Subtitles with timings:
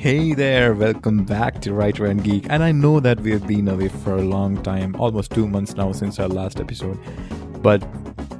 [0.00, 2.46] Hey there, welcome back to Writer and Geek.
[2.48, 5.74] And I know that we have been away for a long time, almost two months
[5.74, 6.98] now since our last episode.
[7.60, 7.84] But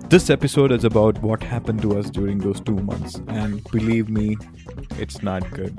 [0.08, 3.20] this episode is about what happened to us during those two months.
[3.28, 4.38] And believe me,
[4.98, 5.78] it's not good.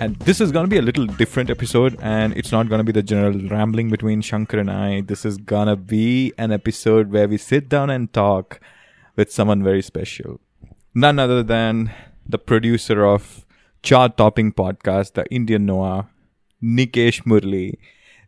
[0.00, 2.84] And this is going to be a little different episode, and it's not going to
[2.84, 5.02] be the general rambling between Shankar and I.
[5.02, 8.58] This is going to be an episode where we sit down and talk
[9.14, 10.40] with someone very special.
[10.96, 11.92] None other than
[12.28, 13.46] the producer of
[13.82, 16.08] chart topping podcast, The Indian Noir,
[16.62, 17.78] Nikesh Murli.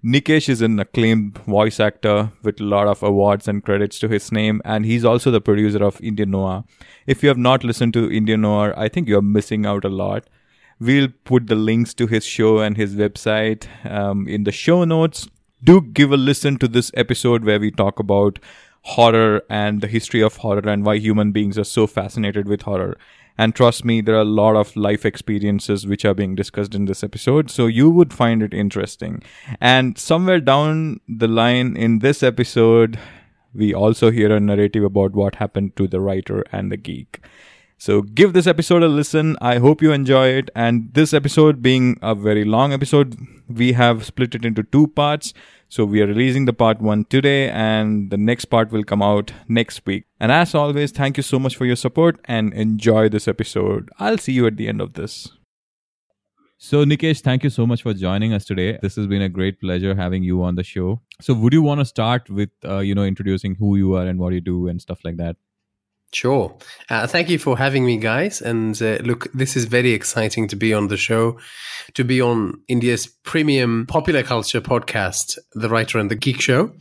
[0.05, 4.33] Nikesh is an acclaimed voice actor with a lot of awards and credits to his
[4.33, 6.65] name, and he's also the producer of Indian Noir.
[7.07, 10.29] If you have not listened to Indian Noir, I think you're missing out a lot.
[10.81, 15.29] We'll put the links to his show and his website um, in the show notes.
[15.63, 18.41] Do give a listen to this episode where we talk about
[18.83, 22.97] horror and the history of horror and why human beings are so fascinated with horror.
[23.39, 26.85] And trust me, there are a lot of life experiences which are being discussed in
[26.85, 29.23] this episode, so you would find it interesting.
[29.61, 32.99] And somewhere down the line in this episode,
[33.55, 37.21] we also hear a narrative about what happened to the writer and the geek.
[37.83, 39.37] So give this episode a listen.
[39.41, 40.51] I hope you enjoy it.
[40.55, 43.17] And this episode being a very long episode,
[43.49, 45.35] we have split it into two parts.
[45.69, 49.33] So we are releasing the part one today and the next part will come out
[49.49, 50.05] next week.
[50.21, 53.91] And as always, thank you so much for your support and enjoy this episode.
[53.99, 55.33] I'll see you at the end of this.
[56.59, 58.79] So, Nikesh, thank you so much for joining us today.
[58.81, 61.01] This has been a great pleasure having you on the show.
[61.21, 64.21] So, would you want to start with, uh, you know, introducing who you are and
[64.21, 65.35] what you do and stuff like that?
[66.13, 66.59] Sure.
[66.91, 68.43] Uh, thank you for having me, guys.
[68.43, 71.39] And uh, look, this is very exciting to be on the show,
[71.95, 76.73] to be on India's premium popular culture podcast, The Writer and the Geek Show.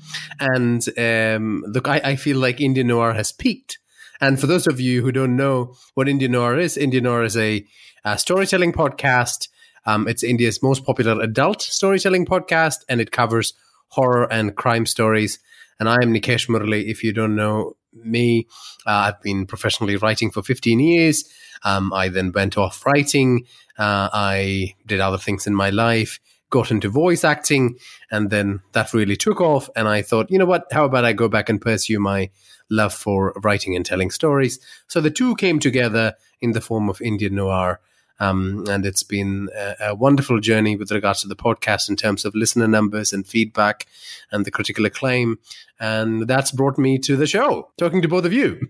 [0.42, 3.80] And um, look, I, I feel like Indian Noir has peaked.
[4.20, 7.38] And for those of you who don't know what Indian Noir is, Indian Noir is
[7.38, 7.66] a,
[8.04, 9.48] a storytelling podcast.
[9.86, 13.54] Um, it's India's most popular adult storytelling podcast, and it covers
[13.88, 15.40] horror and crime stories.
[15.80, 16.92] And I am Nikesh Murli.
[16.92, 18.48] If you don't know me.
[18.86, 21.26] Uh, I've been professionally writing for 15 years.
[21.64, 23.46] Um, I then went off writing.
[23.78, 26.20] Uh, I did other things in my life,
[26.50, 27.78] got into voice acting,
[28.10, 29.70] and then that really took off.
[29.76, 30.66] And I thought, you know what?
[30.72, 32.30] How about I go back and pursue my
[32.70, 34.60] love for writing and telling stories?
[34.88, 37.80] So the two came together in the form of Indian Noir.
[38.22, 42.24] Um, and it's been a, a, wonderful journey with regards to the podcast in terms
[42.24, 43.88] of listener numbers and feedback
[44.32, 45.40] and the critical acclaim.
[45.80, 48.68] And that's brought me to the show, talking to both of you.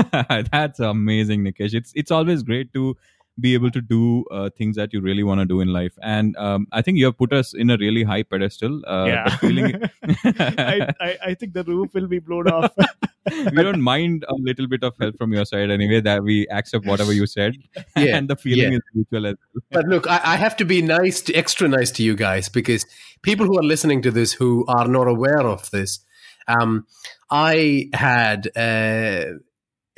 [0.52, 1.74] that's amazing, Nikesh.
[1.74, 2.96] It's it's always great to
[3.40, 5.98] be able to do uh, things that you really want to do in life.
[6.00, 8.82] And um, I think you have put us in a really high pedestal.
[8.86, 9.36] Uh, yeah.
[9.38, 9.82] Feeling...
[10.04, 12.72] I, I, I, think the roof will be blown off.
[13.54, 16.86] we don't mind a little bit of help from your side anyway, that we accept
[16.86, 17.56] whatever you said.
[17.74, 17.82] Yeah.
[18.16, 18.78] and the feeling yeah.
[18.78, 19.62] is mutual as well.
[19.70, 22.86] But look, I, I, have to be nice, to, extra nice to you guys because
[23.22, 26.00] people who are listening to this who are not aware of this,
[26.46, 26.86] um,
[27.30, 29.24] I had uh,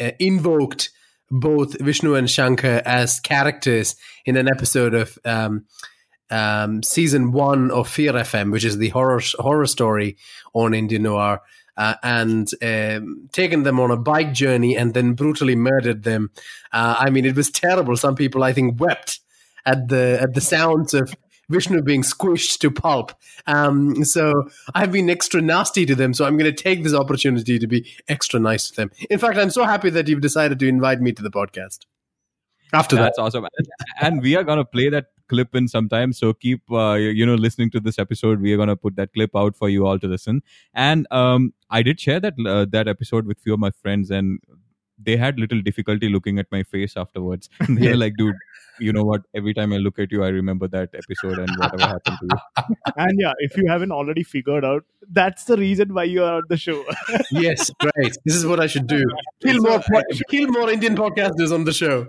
[0.01, 0.91] uh invoked
[1.31, 5.67] both Vishnu and Shankar as characters in an episode of um,
[6.31, 10.17] um, season one of Fear FM, which is the horror horror story
[10.55, 11.43] on Indian Noir,
[11.79, 16.31] uh, and um, taken them on a bike journey and then brutally murdered them.
[16.73, 17.97] Uh, I mean, it was terrible.
[17.97, 19.21] Some people, I think, wept
[19.65, 21.15] at the at the sounds of
[21.49, 23.13] Vishnu being squished to pulp.
[23.47, 26.13] Um, so I've been extra nasty to them.
[26.13, 28.91] So I'm going to take this opportunity to be extra nice to them.
[29.09, 31.87] In fact, I'm so happy that you've decided to invite me to the podcast.
[32.73, 33.23] After That's that.
[33.23, 33.47] awesome.
[34.01, 36.13] And we are going to play that clip in sometime.
[36.13, 38.41] So keep, uh, you know, listening to this episode.
[38.41, 40.43] We are going to put that clip out for you all to listen.
[40.75, 44.41] And um, I did share that uh, that episode with few of my friends, and
[45.01, 47.49] they had little difficulty looking at my face afterwards.
[47.69, 47.91] they yeah.
[47.91, 48.35] were like, dude,
[48.81, 49.23] you know what?
[49.35, 52.75] Every time I look at you, I remember that episode and whatever happened to you.
[52.97, 56.43] and yeah, if you haven't already figured out, that's the reason why you are on
[56.49, 56.85] the show.
[57.31, 58.17] yes, great.
[58.25, 59.05] This is what I should do.
[59.43, 59.81] Kill more,
[60.31, 62.09] kill more Indian podcasters on the show.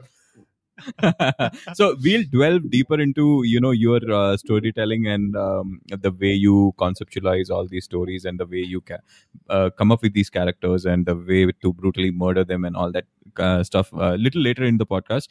[1.73, 6.73] so we'll delve deeper into you know your uh, storytelling and um, the way you
[6.77, 9.03] conceptualize all these stories and the way you ca-
[9.49, 12.91] uh, come up with these characters and the way to brutally murder them and all
[12.91, 13.05] that
[13.37, 15.27] uh, stuff a uh, little later in the podcast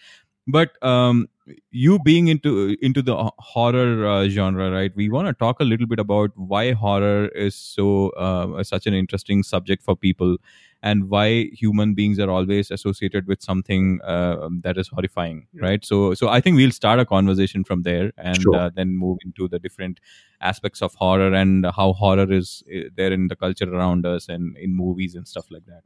[0.48, 1.28] but um,
[1.70, 5.86] you being into into the horror uh, genre right we want to talk a little
[5.86, 10.36] bit about why horror is so uh, such an interesting subject for people
[10.82, 15.62] and why human beings are always associated with something uh, that is horrifying yeah.
[15.62, 18.56] right so so i think we'll start a conversation from there and sure.
[18.56, 20.00] uh, then move into the different
[20.40, 24.56] aspects of horror and how horror is uh, there in the culture around us and
[24.56, 25.82] in movies and stuff like that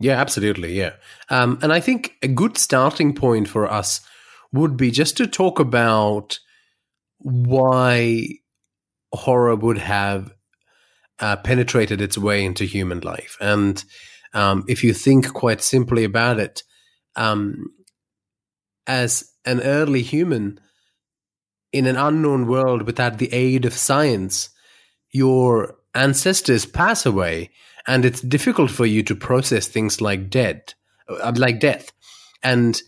[0.00, 0.92] yeah absolutely yeah
[1.30, 4.00] um, and i think a good starting point for us
[4.52, 6.38] would be just to talk about
[7.18, 8.26] why
[9.12, 10.32] horror would have
[11.20, 13.36] uh, penetrated its way into human life.
[13.40, 13.82] And
[14.34, 16.62] um, if you think quite simply about it,
[17.16, 17.66] um,
[18.86, 20.60] as an early human
[21.72, 24.50] in an unknown world without the aid of science,
[25.10, 27.50] your ancestors pass away,
[27.88, 30.74] and it's difficult for you to process things like dead,
[31.08, 31.90] uh, like death,
[32.42, 32.80] and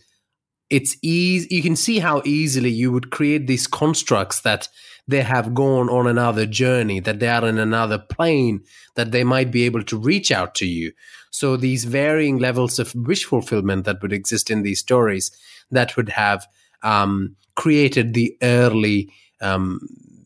[0.69, 1.53] it's easy.
[1.53, 4.69] You can see how easily you would create these constructs that
[5.07, 8.63] they have gone on another journey, that they are in another plane,
[8.95, 10.93] that they might be able to reach out to you.
[11.31, 15.31] So these varying levels of wish fulfillment that would exist in these stories
[15.71, 16.45] that would have
[16.83, 19.11] um, created the early
[19.41, 19.79] um,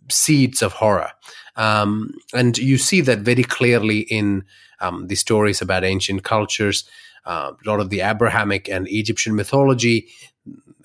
[0.09, 1.11] seeds of horror.
[1.55, 4.43] Um, and you see that very clearly in
[4.81, 6.87] um, the stories about ancient cultures.
[7.25, 10.09] Uh, a lot of the Abrahamic and Egyptian mythology,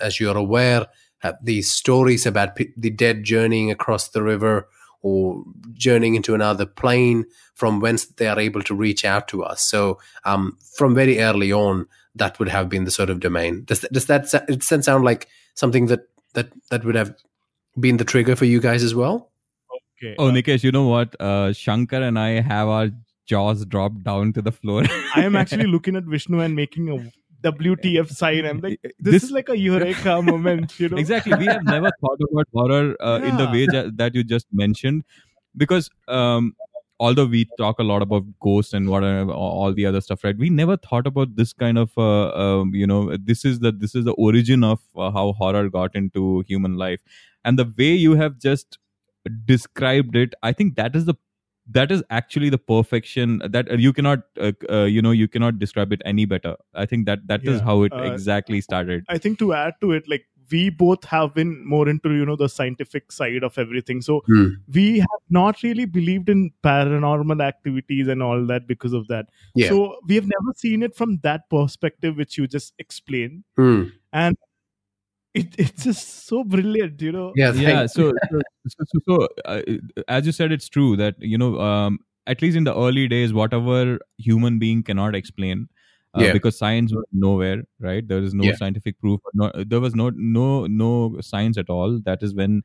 [0.00, 0.86] as you're aware,
[1.18, 4.68] have these stories about p- the dead journeying across the river
[5.02, 5.42] or
[5.74, 9.62] journeying into another plane from whence they are able to reach out to us.
[9.62, 13.64] So, um, from very early on, that would have been the sort of domain.
[13.64, 17.14] Does does that does that sound like something that that that would have
[17.78, 19.30] been the trigger for you guys as well?
[20.02, 20.14] Okay.
[20.18, 21.14] Oh, uh, Nikesh, you know what?
[21.20, 22.88] Uh, Shankar and I have our
[23.26, 24.82] jaws dropped down to the floor.
[25.14, 27.12] I am actually looking at Vishnu and making a
[27.46, 28.44] WTF sign.
[28.44, 30.96] I'm like, this, This- is like a eureka moment, you know?
[30.96, 31.34] exactly.
[31.36, 35.04] We have never thought about horror uh, in the way ja- that you just mentioned,
[35.56, 36.54] because um,
[36.98, 40.36] although we talk a lot about ghosts and whatever, all the other stuff, right?
[40.36, 43.94] We never thought about this kind of, uh, um, you know, this is the this
[43.94, 47.00] is the origin of uh, how horror got into human life,
[47.44, 48.78] and the way you have just
[49.44, 51.14] described it, I think that is the
[51.72, 55.58] that is actually the perfection that uh, you cannot uh, uh, you know you cannot
[55.58, 59.04] describe it any better i think that that is Yeah, how it uh, exactly started
[59.08, 62.34] I think to add to it, like we both have been more into you know
[62.34, 64.00] the scientific side of everything.
[64.00, 64.46] So Hmm.
[64.72, 69.26] we have not really believed in paranormal activities and all that because of that.
[69.54, 69.68] Yeah.
[69.68, 73.84] So we have never seen it from that perspective, which you just explained, Hmm.
[74.12, 74.36] and
[75.34, 77.32] it, it's just so brilliant, you know.
[77.36, 77.52] Yeah.
[77.52, 79.62] yeah so so, so, so, so uh,
[80.08, 83.32] as you said it's true that you know um, at least in the early days
[83.32, 85.68] whatever human being cannot explain
[86.14, 86.32] uh, Yeah.
[86.32, 88.56] because science was nowhere right there is no Yeah.
[88.56, 92.62] scientific proof no, there was no no no science at all that is when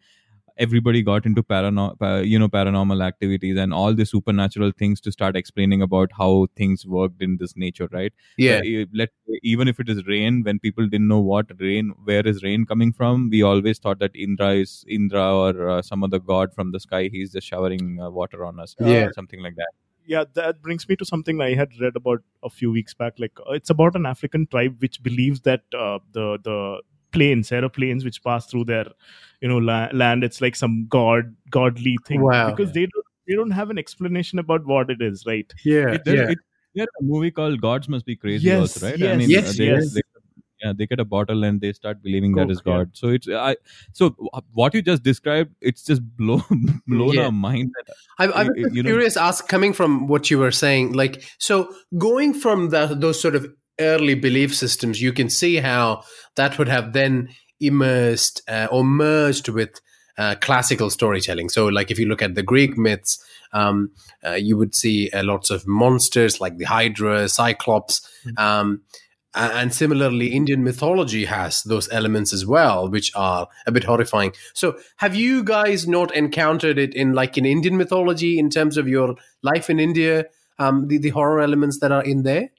[0.57, 5.11] everybody got into parano- pa- you know paranormal activities and all the supernatural things to
[5.11, 8.59] start explaining about how things worked in this nature right yeah.
[8.59, 9.09] uh, let
[9.43, 12.93] even if it is rain when people didn't know what rain where is rain coming
[12.93, 16.79] from we always thought that indra is indra or uh, some other god from the
[16.79, 19.09] sky he's just showering uh, water on us Yeah.
[19.13, 19.73] something like that
[20.07, 23.31] yeah that brings me to something i had read about a few weeks back like
[23.49, 26.57] uh, it's about an african tribe which believes that uh, the the
[27.15, 28.85] planes aeroplanes which pass through their
[29.41, 32.49] you know la- land it's like some god godly thing Wow.
[32.51, 35.97] because they don't they don't have an explanation about what it is right Yeah.
[36.03, 36.29] There- yeah.
[36.31, 36.39] it-
[36.73, 39.57] there's a movie called gods must be crazy Yes, also right i yes, mean Yes,
[39.57, 39.93] they, yes.
[39.93, 40.01] they,
[40.63, 42.77] yeah, they get a bottle and they start believing that oh, is Coke, yeah.
[42.79, 43.55] god so it's i
[43.93, 44.09] so
[44.53, 46.41] what you just described it's just blow
[46.87, 47.25] blown Yeah.
[47.25, 47.71] our mind
[48.19, 50.93] I, I was you- just you know- curious, ask coming from what you were saying,
[50.93, 53.47] like so going from that those sort of
[53.79, 56.03] early belief systems, you can see how
[56.37, 57.27] that would have then
[57.59, 59.79] immersed uh, or merged with
[60.17, 61.49] uh, classical storytelling.
[61.49, 63.91] So, like if you look at the Greek myths, um,
[64.25, 68.07] uh, you would see uh, lots of monsters like the Hydra, Cyclops.
[68.37, 68.81] Um,
[69.37, 74.31] and similarly, Indian mythology has those elements as well, which are a bit horrifying.
[74.53, 78.87] So, have you guys not encountered it in like in Indian mythology in terms of
[78.87, 80.25] your life in India?
[80.57, 82.51] Um, the, the horror elements that are in there.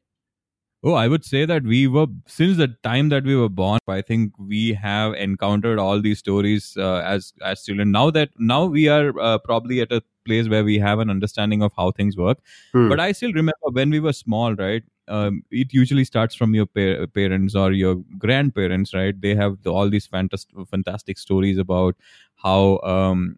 [0.87, 3.81] Oh, I would say that we were since the time that we were born.
[3.89, 7.91] I think we have encountered all these stories uh, as as children.
[7.91, 11.61] Now that now we are uh, probably at a place where we have an understanding
[11.61, 12.39] of how things work.
[12.73, 12.89] Hmm.
[12.89, 14.85] But I still remember when we were small, right?
[15.09, 19.21] Um, it usually starts from your pa- parents or your grandparents, right?
[19.21, 21.97] They have the, all these fantastic fantastic stories about
[22.37, 23.37] how um,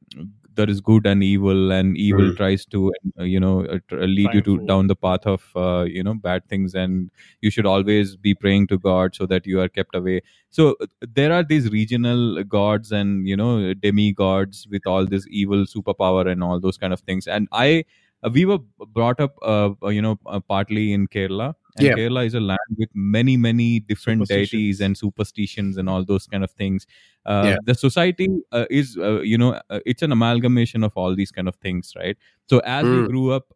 [0.58, 2.36] there is good and evil, and evil Hmm.
[2.40, 3.78] tries to uh, you know uh,
[4.18, 7.10] lead you to down the path of uh, you know bad things and
[7.40, 10.20] you should always be praying to god so that you are kept away.
[10.50, 10.86] So uh,
[11.20, 16.42] there are these regional gods and you know demigods with all this evil superpower and
[16.50, 17.26] all those kind of things.
[17.38, 17.84] And i
[18.32, 18.58] we were
[18.98, 20.16] brought up uh, you know
[20.48, 21.94] partly in kerala and Yeah.
[21.98, 26.44] kerala is a land with many many different deities and superstitions and all those kind
[26.44, 26.86] of things
[27.26, 27.56] uh, Yeah.
[27.64, 31.48] the society uh, is uh, you know uh, it's an amalgamation of all these kind
[31.48, 32.16] of things right
[32.46, 33.08] so as we Mm.
[33.12, 33.54] grew up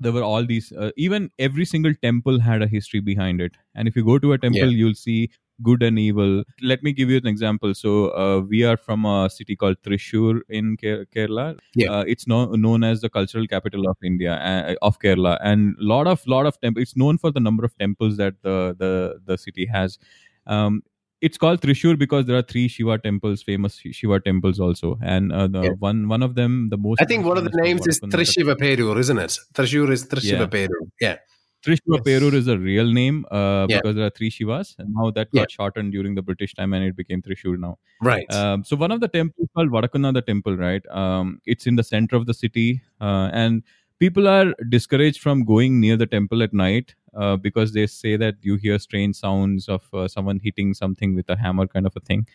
[0.00, 3.88] there were all these uh, even every single temple had a history behind it and
[3.88, 4.78] if you go to a temple Yeah.
[4.82, 5.30] you'll see
[5.62, 6.42] good and evil.
[6.60, 7.74] Let me give you an example.
[7.74, 11.58] So uh, we are from a city called Thrissur in Ke- Kerala.
[11.74, 11.90] Yeah.
[11.92, 16.06] Uh, it's no, known as the cultural capital of India uh, of Kerala, and lot
[16.06, 16.82] of lot of temples.
[16.82, 19.98] It's known for the number of temples that the the the city has.
[20.46, 20.82] Um,
[21.20, 25.46] it's called Thrissur because there are three Shiva temples, famous Shiva temples also, and uh,
[25.46, 25.70] the Yeah.
[25.78, 27.00] one one of them, the most.
[27.00, 29.38] I think one of the names is Trishiva Perur, isn't it?
[29.54, 30.46] Thrissur is Trishiva Yeah.
[30.56, 30.88] Perur.
[31.00, 31.16] Yeah.
[31.64, 32.02] Trishiva Yes.
[32.06, 33.78] Perur is a real name uh, Yeah.
[33.80, 34.74] because there are three Shivas.
[34.78, 37.78] And now that got shortened during the British time and it became Trishur now.
[38.00, 38.30] Right.
[38.32, 40.84] Um, so one of the temples called Vadakunada temple, right?
[40.90, 43.62] Um, it's in the center of the city, uh, and
[44.00, 48.34] people are discouraged from going near the temple at night uh, because they say that
[48.42, 52.00] you hear strange sounds of uh, someone hitting something with a hammer, kind of a
[52.00, 52.26] thing.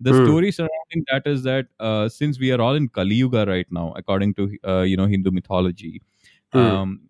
[0.00, 0.22] The Hmm.
[0.24, 3.92] story surrounding that is that uh, since we are all in Kali Yuga right now,
[3.96, 6.02] according to uh, you know Hindu mythology,
[6.52, 6.58] Hmm.
[6.60, 7.00] um,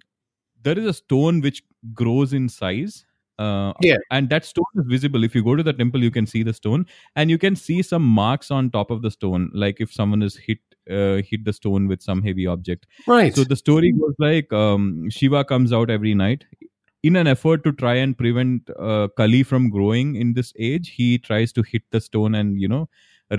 [0.67, 1.63] there is a stone which
[2.03, 3.05] grows in size.
[3.45, 3.97] Uh, Yeah.
[4.17, 5.25] and that stone is visible.
[5.25, 6.87] If you go to the temple, you can see the stone,
[7.23, 10.37] and you can see some marks on top of the stone, like if someone is
[10.47, 10.63] hit
[10.99, 12.87] uh, hit the stone with some heavy object.
[13.07, 13.35] right.
[13.37, 16.45] So the story goes like um, Shiva comes out every night.
[17.11, 21.19] In an effort to try and prevent uh, Kali from growing in this age, he
[21.19, 22.89] tries to hit the stone and you know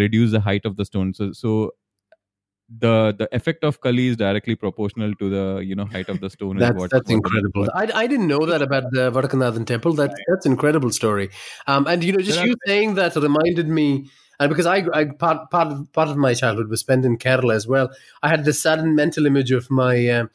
[0.03, 1.13] reduce the height of the stone.
[1.21, 1.71] So so
[2.69, 6.29] the the effect of Kali is directly proportional to the you know height of the
[6.29, 6.57] stone.
[6.57, 7.69] That's what, that's what- incredible.
[7.73, 9.93] I, I didn't know that about the Vadakkunnathan temple.
[9.93, 11.29] That's that's an incredible story.
[11.65, 14.09] Um, and you know, just you saying that reminded me,
[14.39, 17.55] and because I, I part part of, part of my childhood was spent in Kerala
[17.55, 17.89] as well.
[18.21, 20.29] I had this sudden mental image of my um,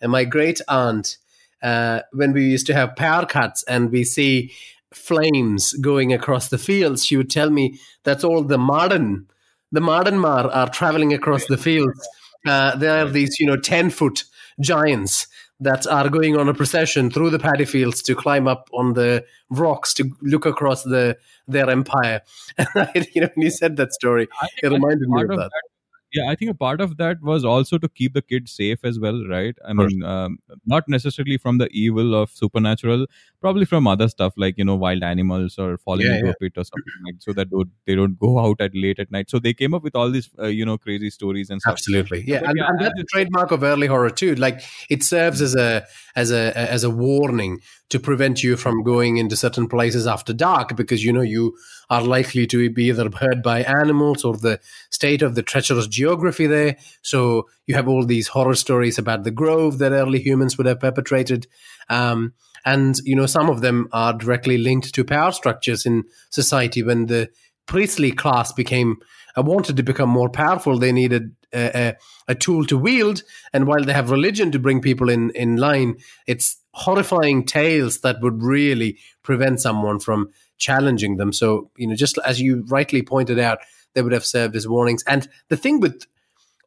[0.00, 1.16] uh, my great aunt
[1.62, 4.52] uh, when we used to have power cuts and we see
[4.92, 7.04] flames going across the fields.
[7.04, 9.26] She would tell me that's all the modern
[9.72, 12.08] the Mardanmar are traveling across the fields.
[12.46, 14.24] Uh, there are these, you know, 10 foot
[14.60, 15.26] giants
[15.60, 19.24] that are going on a procession through the paddy fields to climb up on the
[19.48, 22.20] rocks to look across the their empire.
[23.14, 24.28] You know, when you said that story,
[24.62, 25.50] it reminded me of of that.
[26.14, 28.98] Yeah i think a part of that was also to keep the kids safe as
[28.98, 29.56] well right?
[29.64, 33.06] I mean um, not necessarily from the evil of supernatural
[33.40, 36.32] probably from other stuff like you know wild animals or falling Yeah, into yeah.
[36.32, 39.10] a pit or something like so that don't, they don't go out at late at
[39.10, 39.30] night.
[39.30, 41.72] So they came up with all these uh, you know crazy stories and stuff.
[41.72, 44.34] Absolutely, yeah, But and, yeah, and that's a trademark of early horror too.
[44.36, 47.60] Like it serves as a as a as a warning
[47.92, 51.54] to prevent you from going into certain places after dark because you know you
[51.90, 54.58] are likely to be either hurt by animals or the
[54.88, 56.76] state of the treacherous geography there.
[57.02, 60.80] So you have all these horror stories about the grove that early humans would have
[60.80, 61.46] perpetrated.
[61.90, 62.32] Um,
[62.64, 67.06] and you know some of them are directly linked to power structures in society when
[67.06, 67.28] the
[67.66, 68.96] priestly class became
[69.36, 71.96] uh, wanted to become more powerful they needed a, a,
[72.28, 73.22] a tool to wield
[73.52, 75.96] and while they have religion to bring people in in line
[76.26, 81.32] it's horrifying tales that would really prevent someone from challenging them.
[81.32, 83.58] So you know just as you rightly pointed out
[83.94, 85.04] they would have served as warnings.
[85.06, 86.06] And the thing with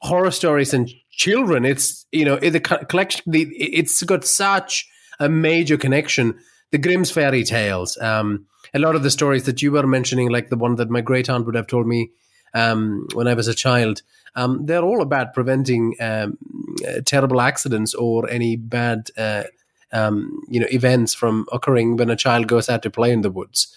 [0.02, 4.88] horror stories and children it's you know the collection the, it's got such
[5.20, 6.38] a major connection.
[6.72, 10.50] The grimm's fairy tales um a lot of the stories that you were mentioning like
[10.50, 12.12] the one that my great aunt would have told me
[12.54, 14.02] um when i was a child
[14.36, 16.38] um they're all about preventing um
[16.88, 19.44] uh, terrible accidents or any bad uh,
[20.02, 23.32] um you know events from occurring when a child goes out to play in the
[23.40, 23.68] woods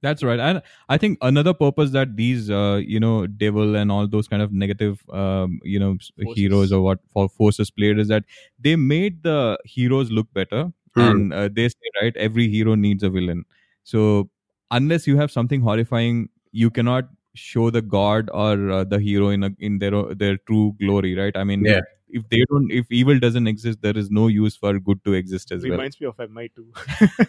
[0.00, 4.06] That's right, and I think another purpose that these, uh, you know, devil and all
[4.06, 6.36] those kind of negative, um, you know, Forces.
[6.36, 8.22] heroes or what for forces played is that
[8.60, 11.00] they made the heroes look better, Hmm.
[11.00, 13.44] and uh, they say right, every hero needs a villain.
[13.82, 14.30] So
[14.70, 19.42] unless you have something horrifying, you cannot show the god or uh, the hero in
[19.42, 21.36] a, in their their true glory, right?
[21.36, 21.80] I mean, Yeah.
[22.10, 25.52] If they don't, if evil doesn't exist, there is no use for good to exist
[25.52, 25.72] as well.
[25.72, 26.50] Reminds me of MI2.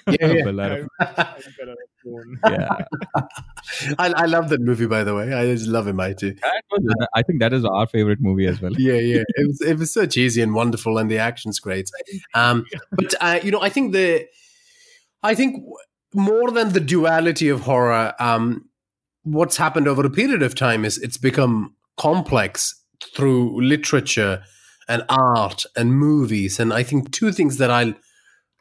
[0.20, 0.46] Yeah, yeah.
[0.46, 0.88] Well, out of-
[2.50, 2.70] yeah.
[4.00, 6.64] I, I love that movie by the way i just love him i too That
[6.72, 8.72] was, I think that is our favorite movie as well.
[8.78, 9.24] yeah, yeah.
[9.28, 11.90] It was it was so cheesy and wonderful, and the action's great.
[12.34, 14.26] Um, but uh, you know, I think the,
[15.24, 15.64] I think
[16.14, 18.70] more than the duality of horror, um,
[19.24, 22.74] what's happened over a period of time is it's become complex
[23.16, 24.42] through literature
[24.90, 27.94] and art and movies, and I think two things that I'll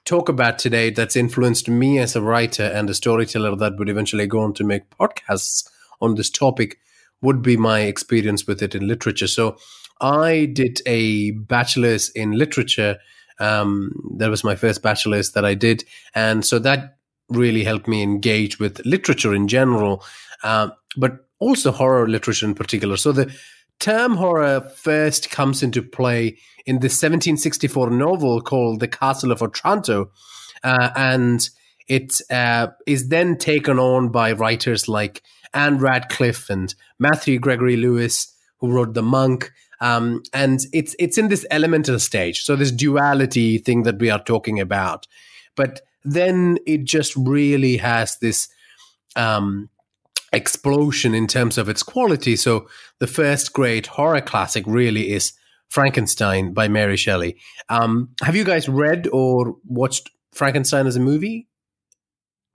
[0.04, 4.26] talk about today that's influenced me as a writer and a storyteller that would eventually
[4.26, 5.68] go on to make podcasts
[6.00, 6.78] on this topic
[7.20, 9.26] would be my experience with it in literature.
[9.26, 9.58] So
[10.00, 12.98] I did a bachelor's in literature.
[13.38, 15.84] Um, that was my first bachelor's that I did.
[16.14, 16.96] And so that
[17.28, 20.02] really helped me engage with literature in general,
[20.42, 22.96] uh, but also horror literature in particular.
[22.96, 23.34] So the
[23.78, 30.10] term horror first comes into play in the 1764 novel called The Castle of Otranto.
[30.62, 31.48] Uh, and
[31.86, 35.22] it uh, is then taken on by writers like
[35.54, 39.50] Ann Radcliffe and Matthew Gregory Lewis, who wrote The Monk.
[39.80, 44.22] Um, and it's it's in this elemental stage, so this duality thing that we are
[44.22, 45.06] talking about.
[45.54, 48.48] But then it just really has this
[49.14, 49.70] um,
[50.32, 52.36] explosion in terms of its quality.
[52.36, 52.68] So
[52.98, 55.32] the first great horror classic really is
[55.68, 57.36] Frankenstein by Mary Shelley.
[57.68, 61.46] Um, have you guys read or watched Frankenstein as a movie?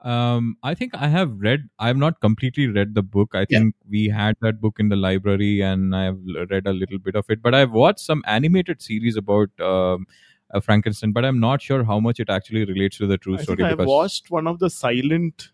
[0.01, 1.70] Um, I think I have read.
[1.80, 3.30] I have not completely read the book.
[3.34, 3.60] I Yeah.
[3.60, 6.18] think we had that book in the library, and I have
[6.50, 7.42] read a little bit of it.
[7.42, 10.06] But I've watched some animated series about um,
[10.53, 13.44] uh, Frankenstein, but I'm not sure how much it actually relates to the true I
[13.44, 13.58] story.
[13.58, 15.51] think I've because watched one of the silent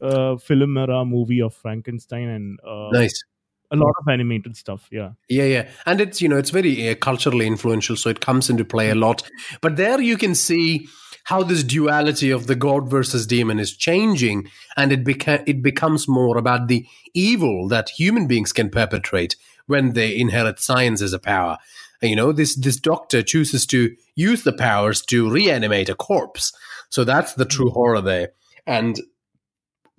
[0.00, 3.22] uh, film era movie of Frankenstein and uh, Nice.
[3.70, 4.88] a lot of animated stuff.
[4.90, 5.10] Yeah.
[5.28, 8.64] Yeah, yeah, and it's you know it's very uh, culturally influential, so it comes into
[8.64, 9.22] play a lot.
[9.60, 10.88] But there you can see
[11.24, 16.08] how this duality of the god versus demon is changing, and it beca- it becomes
[16.08, 21.18] more about the evil that human beings can perpetrate when they inherit science as a
[21.18, 21.58] power.
[22.02, 26.52] You know, this this doctor chooses to use the powers to reanimate a corpse,
[26.88, 28.32] so that's the true horror there.
[28.66, 28.98] And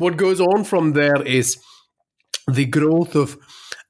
[0.02, 1.58] what goes on from there is
[2.52, 3.38] the growth of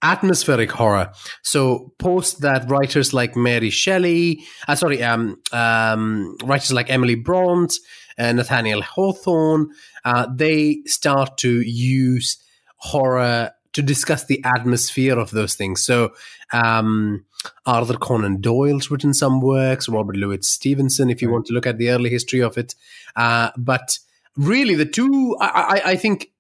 [0.02, 1.12] atmospheric horror.
[1.42, 7.76] So post that writers like Mary Shelley, uh, sorry, um, um, writers like Emily Brontë
[8.18, 9.70] and Nathaniel Hawthorne,
[10.04, 12.38] uh, they start to use
[12.78, 15.82] horror to discuss the atmosphere of those things.
[15.82, 16.12] So
[16.52, 17.24] um,
[17.66, 21.78] Arthur Conan Doyle's written some works, Robert Louis Stevenson, if you want to look at
[21.78, 22.76] the early history of it.
[23.16, 24.00] Uh, but
[24.36, 26.32] really, the two, I, I, I think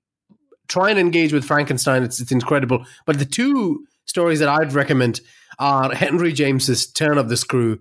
[0.67, 2.03] try and engage with Frankenstein.
[2.03, 2.85] It's, it's incredible.
[3.05, 5.21] But the two stories that I'd recommend
[5.59, 7.79] are Henry James's Turn of the Screw,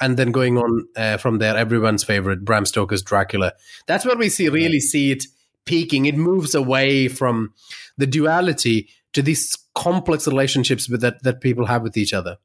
[0.00, 3.52] and then going on uh, from there, everyone's favorite Bram Stoker's Dracula.
[3.86, 5.24] That's where we see really see it
[5.66, 6.06] peaking.
[6.06, 7.52] It moves away from
[7.96, 12.36] the duality to these complex relationships with that that people have with each other.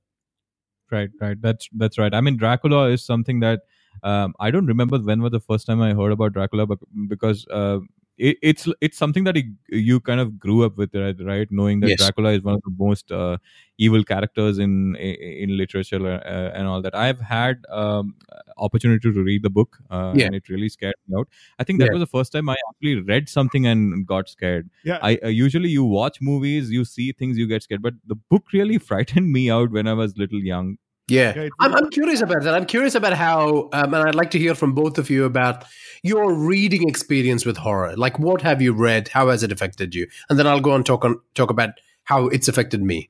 [0.91, 3.61] right right that's that's right i mean dracula is something that
[4.03, 7.45] um, i don't remember when was the first time i heard about dracula but because
[7.51, 7.79] uh,
[8.17, 11.47] it, it's it's something that you, you kind of grew up with right, right?
[11.51, 11.97] knowing that Yes.
[11.97, 13.37] dracula is one of the most uh,
[13.77, 18.15] evil characters in in literature uh, and all that i've had um,
[18.57, 20.25] opportunity to read the book uh, Yeah.
[20.27, 21.27] and it really scared me out
[21.59, 21.93] i think that Yeah.
[21.93, 24.99] was the first time i actually read something and got scared Yeah.
[25.01, 27.81] I uh, usually you watch movies, you see things, you get scared.
[27.81, 30.77] But the book really frightened me out when I was little young.
[31.07, 31.49] Yeah.
[31.59, 32.55] I'm, I'm curious about that.
[32.55, 35.65] I'm curious about how, um, and I'd like to hear from both of you about
[36.01, 37.95] your reading experience with horror.
[37.97, 39.09] Like, what have you read?
[39.09, 40.07] How has it affected you?
[40.29, 41.71] And then I'll go and talk on talk about
[42.05, 43.09] how it's affected me.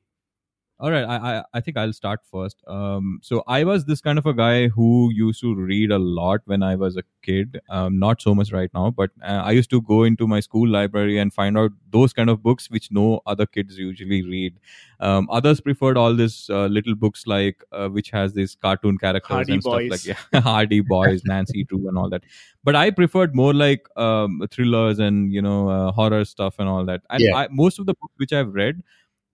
[0.84, 2.62] All right, I, I I think I'll start first.
[2.76, 6.42] Um, so I was this kind of a guy who used to read a lot
[6.52, 7.58] when I was a kid.
[7.70, 10.68] Um, not so much right now, but uh, I used to go into my school
[10.68, 14.58] library and find out those kind of books which no other kids usually read.
[15.00, 19.36] Um, others preferred all these uh, little books like uh, which has these cartoon characters
[19.38, 20.02] Hardy and Boys.
[20.02, 22.24] stuff like yeah, Hardy Boys, Nancy Drew, and all that.
[22.62, 26.84] But I preferred more like um, thrillers and you know uh, horror stuff and all
[26.92, 27.00] that.
[27.08, 27.36] And Yeah.
[27.36, 28.82] I, most of the books which I've read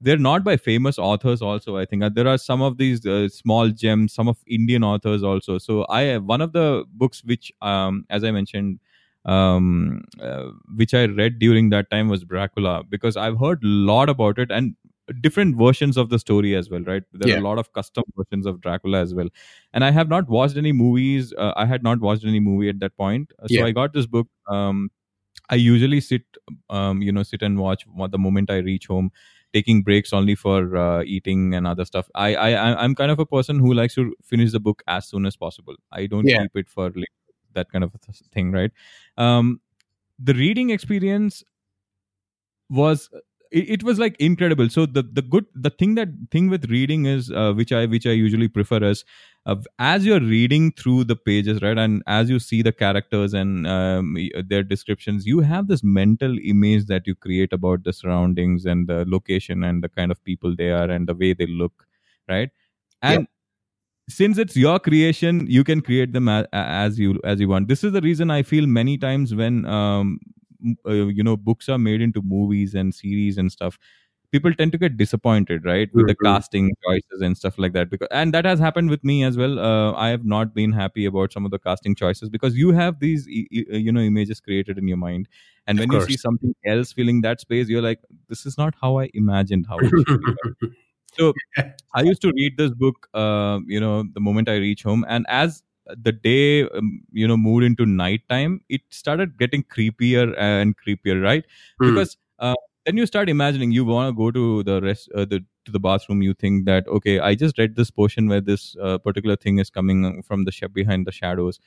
[0.01, 2.03] they're not by famous authors also i think.
[2.03, 5.59] Uh, there are some of these uh, small gems some of indian authors also.
[5.59, 8.81] So i one of the books which um as i mentioned
[9.27, 14.09] um uh, which i read during that time was dracula because i've heard a lot
[14.09, 14.75] about it and
[15.21, 17.03] different versions of the story as well right?
[17.13, 19.29] There are a lot of custom versions of dracula as well.
[19.73, 22.81] And i have not watched any movies uh, i had not watched any movie at
[22.81, 23.33] that point.
[23.43, 23.65] Uh, so Yeah.
[23.65, 24.91] i got this book um
[25.51, 26.23] i usually sit
[26.71, 29.11] um you know sit and watch what the moment i reach home
[29.53, 32.09] taking breaks only for uh, eating and other stuff.
[32.15, 35.27] I, I I'm kind of a person who likes to finish the book as soon
[35.27, 35.75] as possible.
[35.93, 36.43] I don't Yeah.
[36.43, 37.07] keep it for later,
[37.55, 38.71] that kind of a thing, right?
[39.17, 39.61] Um,
[40.19, 41.43] the reading experience
[42.69, 43.09] was
[43.51, 44.69] it, it was like incredible.
[44.69, 48.07] So the the good the thing that thing with reading is uh, which I which
[48.07, 49.05] I usually prefer is
[49.46, 53.66] uh, as you're reading through the pages right and as you see the characters and
[53.66, 58.88] um, their descriptions you have this mental image that you create about the surroundings and
[58.88, 61.87] the location and the kind of people they are and the way they look
[62.29, 62.50] right?
[63.03, 63.26] And
[64.09, 67.68] since it's your creation you can create them as, as you as you want.
[67.68, 70.18] This is the reason i feel many times when um
[70.87, 73.79] uh, you know books are made into movies and series and stuff
[74.33, 76.25] people tend to get disappointed right with the Mhm.
[76.25, 79.59] casting choices and stuff like that because and that has happened with me as well
[79.59, 83.01] uh, i have not been happy about some of the casting choices because you have
[83.01, 83.49] these e-
[83.87, 85.29] you know images created in your mind
[85.66, 88.99] and when you see something else filling that space you're like this is not how
[88.99, 90.33] i imagined how it should be
[91.19, 91.35] so
[91.95, 95.27] I used to read this book, uh, you know, the moment I reach home, and
[95.29, 101.23] as the day um, you know moved into nighttime, it started getting creepier and creepier,
[101.23, 101.45] right?
[101.79, 101.87] Hmm.
[101.88, 102.55] Because uh,
[102.87, 105.81] then you start imagining you want to go to the rest uh, the to the
[105.81, 106.23] bathroom.
[106.23, 109.71] You think that okay, I just read this portion where this uh, particular thing is
[109.71, 111.61] coming from the sh- behind the shadows.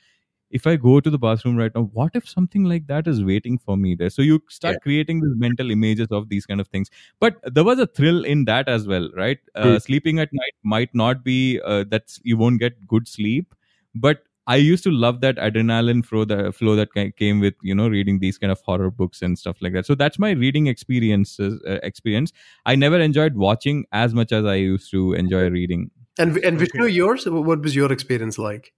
[0.50, 3.58] If I go to the bathroom right now, what if something like that is waiting
[3.58, 4.10] for me there?
[4.10, 4.78] So you start Yeah.
[4.82, 8.44] creating these mental images of these kind of things but there was a thrill in
[8.44, 9.80] that as well right uh, Mm.
[9.80, 13.54] sleeping at night might not be uh, that you won't get good sleep
[13.94, 17.88] but i used to love that adrenaline flow that flow that came with you know
[17.88, 21.60] reading these kind of horror books and stuff like that so that's my reading experiences
[21.68, 22.32] uh, experience
[22.66, 26.86] i never enjoyed watching as much as i used to enjoy reading And and Vishnu,
[26.86, 27.24] yours?
[27.26, 28.72] What was your experience like?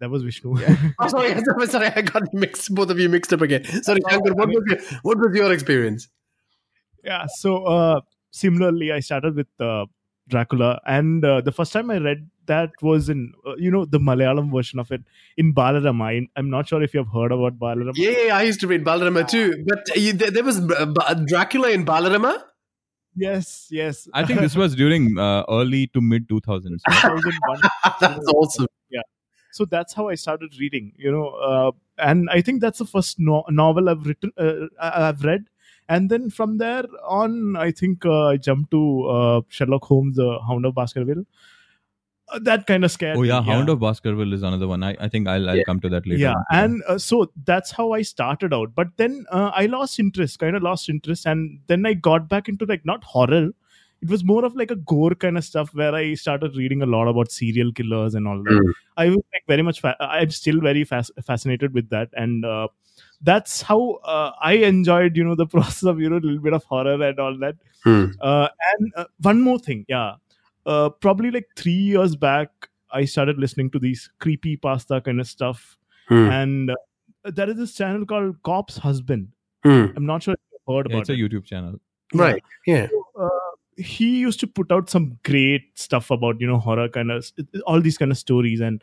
[0.00, 0.54] That was Vishnu.
[0.98, 2.72] Oh, sorry, sorry, sorry, I got mixed.
[2.78, 3.62] Both of you mixed up again.
[3.88, 4.34] Sorry, Shankar.
[4.34, 6.08] What was your, what was your experience?
[7.04, 9.84] yeah so uh similarly i started with uh,
[10.28, 13.98] dracula and uh, the first time i read that was in uh, you know the
[14.00, 15.02] malayalam version of it
[15.36, 18.60] in balarama I, i'm not sure if you've heard about balarama Yeah, yeah, I used
[18.60, 19.64] to read Balarama too.
[19.68, 22.32] But uh, you, there, there was uh, Dracula in Balarama.
[23.22, 26.80] yes yes i think this was during uh, early to mid 2000s
[28.00, 28.66] That's awesome.
[28.90, 29.02] Yeah.
[29.52, 33.18] So that's how i started reading you know uh, and i think that's the first
[33.30, 35.44] no- novel i've written uh, I- i've read
[35.88, 36.84] and then from there
[37.20, 38.82] on i think uh, i jumped to
[39.16, 41.24] uh, sherlock holmes the hound of baskerville uh,
[42.40, 45.08] that kind of scared oh me, yeah hound of baskerville is another one i, I
[45.08, 45.64] think i'll, I'll Yeah.
[45.64, 46.44] come to that later yeah on.
[46.50, 50.56] and uh, so that's how i started out but then uh, i lost interest kind
[50.56, 53.50] of lost interest and then i got back into like not horror
[54.02, 56.86] it was more of like a gore kind of stuff where i started reading a
[56.86, 58.72] lot about serial killers and all that Mm.
[58.96, 62.66] i was like very much fa- i'm still very fas- fascinated with that and uh,
[63.22, 63.78] that's how
[64.14, 67.00] uh, i enjoyed you know the process of you know a little bit of horror
[67.10, 68.04] and all that Hmm.
[68.20, 70.12] uh, and uh, one more thing, yeah.
[70.66, 72.50] Uh, probably like three years back,
[72.92, 75.76] I started listening to these creepy pasta kind of stuff.
[76.08, 76.30] Hmm.
[76.30, 76.74] And uh,
[77.24, 79.28] there is this channel called Cop's Husband.
[79.64, 79.86] Hmm.
[79.96, 81.18] I'm not sure if you've heard Yeah, about it's a it.
[81.18, 81.80] youtube channel
[82.14, 82.42] Right.
[82.66, 82.88] Yeah.
[83.18, 83.28] Uh,
[83.76, 87.30] he used to put out some great stuff about, you know, horror kind of,
[87.66, 88.60] all these kind of stories.
[88.60, 88.82] And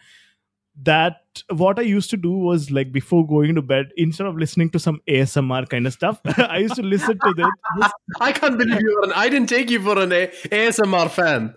[0.84, 1.18] that
[1.50, 4.80] what I used to do was like before going to bed, instead of listening to
[4.80, 7.48] some ASMR kind of stuff, I used to listen to this.
[7.80, 9.13] this I can't believe you are an.
[9.15, 11.54] I didn't take you for an ASMR fan.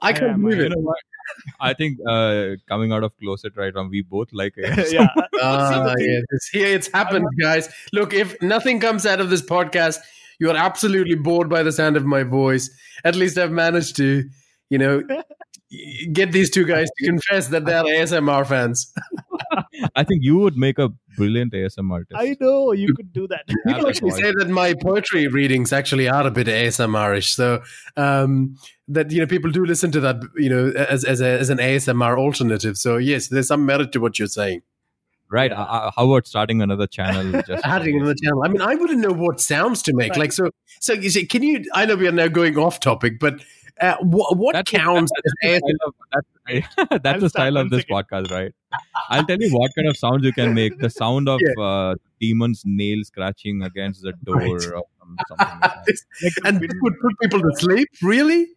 [0.00, 0.64] I I can't am, believe I it.
[0.64, 0.96] you know what
[1.60, 5.08] i think uh, coming out of closet right now we both like it yeah.
[5.42, 7.68] Ah, yeah, it's, here it's happened, guys.
[7.92, 9.98] Look, if nothing comes out of this podcast,
[10.38, 12.70] you are absolutely bored by the sound of my voice.
[13.04, 14.24] At least I've managed to,
[14.70, 15.02] you know,
[16.12, 18.92] get these two guys to confess that they are ASMR fans.
[19.96, 22.12] I think you would make a brilliant ASMR artist.
[22.14, 23.44] I know you could do that.
[23.48, 27.34] have People actually say that my poetry readings actually are a bit ASMR-ish.
[27.34, 27.62] So
[27.96, 28.56] um,
[28.88, 31.58] that you know, people do listen to that, you know, as as, a, as an
[31.58, 32.76] ASMR alternative.
[32.76, 34.62] So yes, there's some merit to what you're saying.
[35.30, 35.52] right?
[35.52, 37.32] Uh, uh, how about starting another channel?
[37.42, 38.02] Just for adding this?
[38.02, 38.42] on the channel.
[38.44, 40.16] I mean, I wouldn't know what sounds to make.
[40.16, 40.50] Like, so,
[40.80, 41.64] so you see, can you?
[41.74, 43.42] I know we are now going off topic, but
[43.80, 47.70] uh, what, what That's counts that's as the style of, that's, that's the style of
[47.70, 47.96] this second.
[47.96, 48.52] podcast, right?
[49.10, 50.78] I'll tell you what kind of sounds you can make.
[50.78, 54.50] The sound of uh, demon's nail scratching against the door Right.
[54.50, 55.82] or something like that.
[55.86, 57.88] This- Like, and this would put people to sleep?
[58.02, 58.48] Really?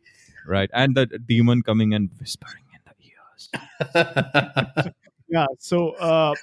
[0.47, 0.69] right?
[0.73, 4.93] And the demon coming and whispering in the ears.
[5.27, 5.45] yeah.
[5.59, 6.33] So, uh,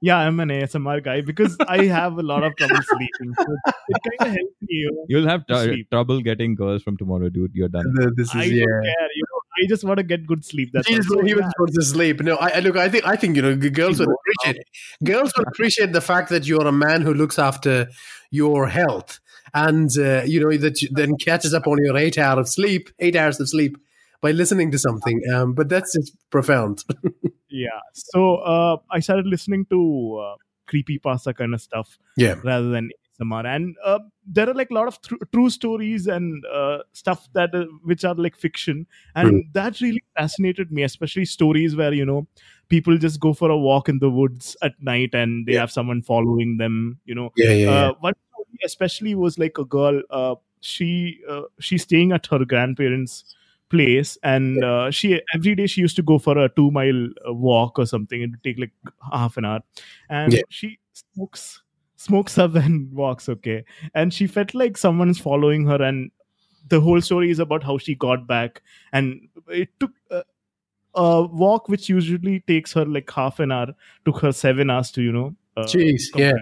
[0.00, 3.34] yeah, I'm an ASMR guy because I have a lot of trouble sleeping.
[3.38, 3.46] So
[3.88, 4.68] it kind of helps me.
[4.70, 5.04] you.
[5.08, 5.90] You'll have tr- Sleep.
[5.90, 7.52] trouble getting girls from tomorrow, dude.
[7.54, 7.84] You're done.
[8.16, 8.82] this is, I is don't care.
[8.82, 10.70] You know, I just want to get good sleep.
[10.72, 10.98] That's He all.
[10.98, 11.34] just, So, he yeah.
[11.36, 12.20] just wants to sleep.
[12.22, 12.76] No, I, I look.
[12.76, 13.06] I think.
[13.06, 14.64] I think you know, g- girls would appreciate.
[15.04, 17.88] Girls would appreciate the fact that you're a man who looks after
[18.30, 19.20] your health,
[19.54, 22.88] and uh, you know that you then catches up on your eight hours of sleep,
[23.00, 23.76] eight hours of sleep
[24.22, 25.20] by listening to something.
[25.34, 26.84] Um, but that's just profound.
[27.50, 27.80] Yeah.
[27.92, 30.36] So uh, I started listening to uh,
[30.66, 32.36] creepy pasta kind of stuff yeah.
[32.44, 33.44] rather than ASMR.
[33.46, 34.98] And uh, there are like a lot of
[35.32, 38.86] true stories and uh, stuff that uh, which are like fiction,
[39.16, 40.84] and that really fascinated me.
[40.84, 42.26] Especially stories where you know
[42.68, 45.60] people just go for a walk in the woods at night and they Yeah.
[45.60, 46.98] have someone following them.
[47.04, 47.52] You know, Yeah.
[47.52, 47.70] Yeah.
[47.70, 50.00] uh, one story especially was like a girl.
[50.08, 53.24] Uh, she uh, she's staying at her grandparents'
[53.70, 57.32] place, and uh, she every day she used to go for a two mile uh,
[57.32, 58.20] walk or something.
[58.22, 58.72] It would take like
[59.12, 59.60] half an hour,
[60.08, 60.42] and Yeah.
[60.50, 61.62] she smokes
[61.96, 63.28] smokes up and walks.
[63.28, 66.10] Okay, and she felt like someone's following her, and
[66.68, 69.92] the whole story is about how she got back, and it took.
[70.10, 70.22] Uh,
[70.96, 73.68] a walk which usually takes her like half an hour
[74.04, 76.02] took her seven hours to you know uh, Jeez.
[76.16, 76.32] Yeah.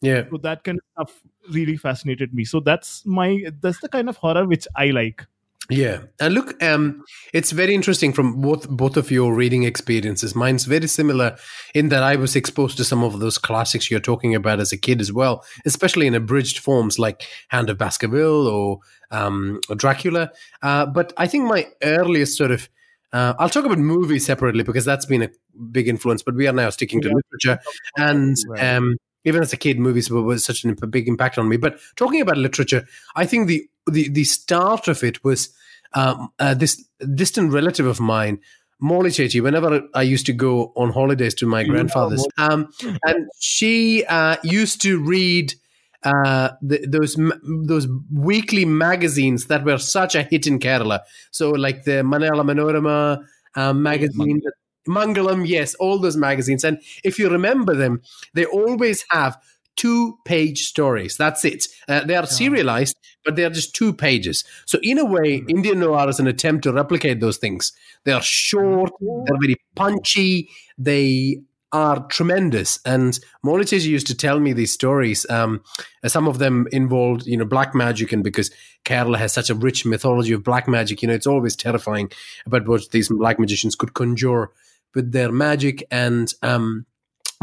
[0.00, 0.24] Yeah.
[0.28, 4.16] so that kind of stuff really fascinated me so that's my that's the kind of
[4.16, 5.24] horror which i like
[5.70, 10.34] Yeah, and look, um, it's very interesting from both both of your reading experiences.
[10.34, 11.36] Mine's very similar
[11.74, 14.76] in that I was exposed to some of those classics you're talking about as a
[14.76, 18.80] kid as well, especially in abridged forms like Hound of Baskerville or,
[19.12, 20.30] um, or Dracula.
[20.62, 22.68] Uh, but I think my earliest sort of
[23.12, 25.30] uh, I'll talk about movies separately because that's been a
[25.70, 26.22] big influence.
[26.22, 27.14] But we are now sticking to Yeah.
[27.14, 27.62] literature,
[27.96, 28.74] and Right.
[28.76, 31.56] um, even as a kid, movies were, was such a big impact on me.
[31.56, 35.50] But talking about literature, I think the the, the start of it was
[35.94, 38.40] um, uh, this distant relative of mine,
[38.80, 39.42] Molly Chechi.
[39.42, 44.80] Whenever I used to go on holidays to my grandfather's, um, and she uh, used
[44.82, 45.54] to read
[46.02, 47.16] uh, the, those
[47.66, 51.00] those weekly magazines that were such a hit in Kerala.
[51.30, 54.40] So, like the Malayala Manorama um, magazine,
[54.88, 56.64] Mangalam, yes, all those magazines.
[56.64, 58.02] And if you remember them,
[58.34, 59.38] they always have
[59.76, 61.16] two page stories.
[61.16, 61.66] That's it.
[61.88, 64.44] Uh, they are serialized, but they are just two pages.
[64.66, 67.72] So, in a way, Indian noir is an attempt to replicate those things.
[68.04, 72.80] They are short, they're very punchy, they are tremendous.
[72.84, 75.28] And Molly used to tell me these stories.
[75.30, 75.62] Um,
[76.06, 78.50] some of them involved, you know, black magic, and because
[78.84, 82.10] Kerala has such a rich mythology of black magic, you know, it's always terrifying
[82.44, 84.50] about what these black magicians could conjure
[84.94, 85.82] with their magic.
[85.90, 86.84] And um,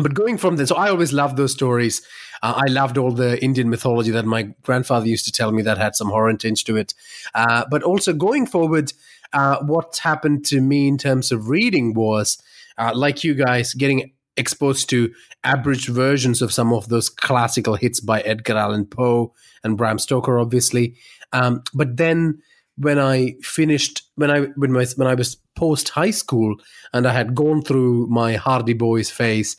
[0.03, 2.01] but going from there, so I always loved those stories.
[2.41, 5.77] Uh, I loved all the Indian mythology that my grandfather used to tell me that
[5.77, 6.93] had some horror tinge to it.
[7.35, 8.93] Uh, but also going forward,
[9.33, 12.41] uh, what happened to me in terms of reading was,
[12.77, 17.99] uh, like you guys, getting exposed to abridged versions of some of those classical hits
[17.99, 19.33] by Edgar Allan Poe
[19.63, 20.95] and Bram Stoker, obviously.
[21.33, 22.41] Um, but then
[22.77, 26.55] when I finished, when I when, my, when I was post high school
[26.93, 29.57] and I had gone through my Hardy Boys phase,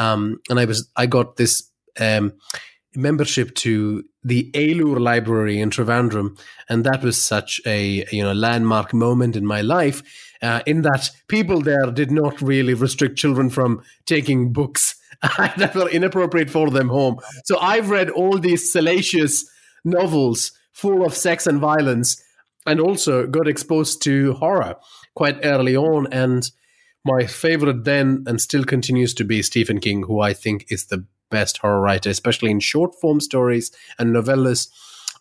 [0.00, 2.32] um, and I was I got this um,
[2.94, 8.94] membership to the Ailur Library in Trivandrum, and that was such a you know landmark
[8.94, 10.02] moment in my life.
[10.42, 14.96] Uh, in that people there did not really restrict children from taking books
[15.58, 17.18] that were inappropriate for them home.
[17.44, 19.44] So I've read all these salacious
[19.84, 22.22] novels full of sex and violence,
[22.66, 24.76] and also got exposed to horror
[25.14, 26.10] quite early on.
[26.10, 26.50] And
[27.04, 31.04] my favorite then and still continues to be Stephen King, who I think is the
[31.30, 34.68] best horror writer, especially in short form stories and novellas.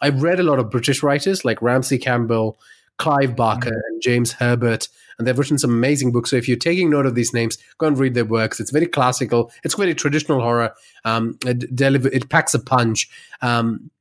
[0.01, 2.59] I've read a lot of British writers like Ramsey Campbell,
[2.97, 4.87] Clive Barker, and James Herbert,
[5.17, 6.29] and they've written some amazing books.
[6.31, 8.59] So if you're taking note of these names, go and read their works.
[8.59, 9.51] It's very classical.
[9.63, 10.73] It's very traditional horror.
[11.05, 13.09] Um, it, deliver, it packs a punch.
[13.41, 13.91] Um,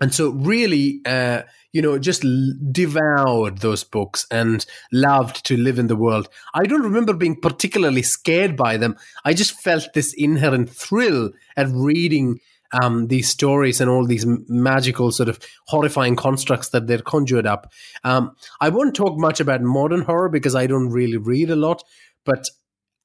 [0.00, 5.78] and so really uh, you know just l- devoured those books and loved to live
[5.78, 10.12] in the world i don't remember being particularly scared by them i just felt this
[10.14, 12.38] inherent thrill at reading
[12.70, 17.72] um, these stories and all these magical sort of horrifying constructs that they're conjured up
[18.04, 21.82] um, i won't talk much about modern horror because i don't really read a lot
[22.24, 22.48] but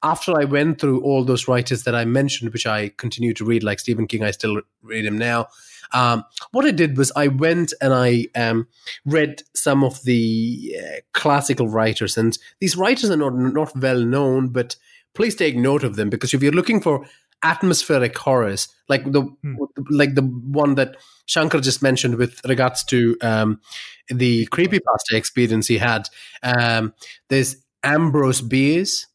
[0.02, 3.64] after I went through all those writers that I mentioned, which I continue to read,
[3.64, 5.48] like Stephen King, I still read him now.
[5.92, 8.66] Um, what I did was I went and I um,
[9.04, 14.48] read some of the uh, classical writers, and these writers are not not well known,
[14.48, 14.76] but
[15.14, 17.06] please take note of them because if you're looking for
[17.42, 19.56] atmospheric horrors, like the Hmm.
[19.90, 23.60] like the one that Shankar just mentioned with regards to um,
[24.08, 26.08] the creepypasta experience he had,
[26.42, 26.94] um,
[27.28, 29.06] there's Ambrose Bierce,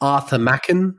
[0.00, 0.98] Arthur Machen,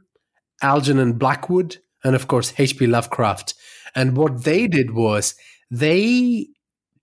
[0.62, 2.88] Algernon Blackwood, and of course H.P.
[2.88, 3.56] Lovecraft.
[3.96, 5.36] And what they did was
[5.72, 6.48] they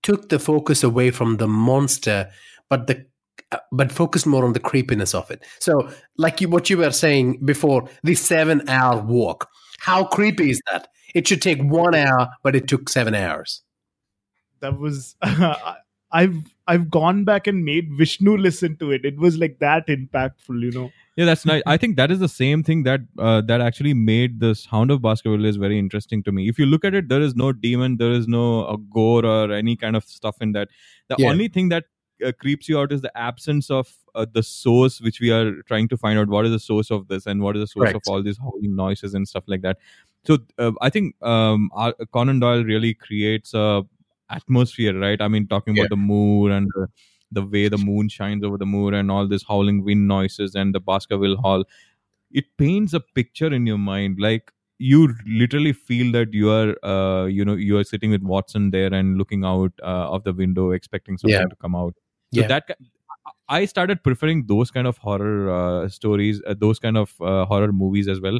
[0.03, 2.29] took the focus away from the monster,
[2.69, 3.05] but the
[3.51, 5.43] uh, but focused more on the creepiness of it.
[5.59, 9.49] So, like you, what you were saying before, the seven-hour walk.
[9.79, 10.87] How creepy is that?
[11.13, 13.61] It should take one hour, but it took seven hours.
[14.59, 15.15] that was
[16.11, 19.03] I've I've gone back and made Vishnu listen to it.
[19.05, 20.91] It was like that impactful, you know.
[21.15, 21.61] Yeah, that's nice.
[21.67, 25.01] I think that is the same thing that uh, that actually made this Hound of
[25.01, 26.47] Baskerville is very interesting to me.
[26.49, 29.51] If you look at it, there is no demon, there is no uh, gore or
[29.51, 30.69] any kind of stuff in that.
[31.09, 31.29] The Yeah.
[31.29, 31.85] only thing that
[32.25, 35.87] uh, creeps you out is the absence of uh, the source, which we are trying
[35.89, 36.29] to find out.
[36.29, 38.07] What is the source of this, and what is the source Correct.
[38.07, 39.77] of all these howling noises and stuff like that.
[40.25, 43.83] So uh, I think um, our, Conan Doyle really creates a
[44.29, 45.21] atmosphere, right?
[45.21, 45.83] I mean, talking Yeah.
[45.83, 46.87] about the moon and the,
[47.31, 50.73] the way the moon shines over the moon and all this howling wind noises and
[50.73, 51.63] the Baskerville Hall.
[52.31, 57.25] It paints a picture in your mind, like you literally feel that you are, uh,
[57.25, 60.71] you know, you are sitting with Watson there and looking out uh, of the window,
[60.71, 61.45] expecting something Yeah.
[61.47, 61.95] to come out.
[62.33, 62.47] So Yeah.
[62.47, 62.77] that
[63.47, 67.71] I started preferring those kind of horror uh, stories, uh, those kind of uh, horror
[67.71, 68.39] movies as well.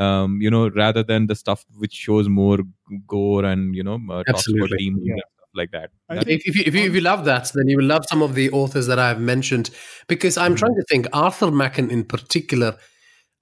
[0.00, 2.58] Um, you know, rather than the stuff which shows more
[3.06, 4.78] gore and you know uh, talks about Absolutely.
[4.78, 5.14] demons Yeah.
[5.54, 5.90] like that.
[6.10, 8.22] Think- If, if, you, if, you, if you love that, then you will love some
[8.22, 9.68] of the authors that I've mentioned
[10.08, 11.06] because I'm trying to think.
[11.12, 12.76] Arthur Machen, in particular,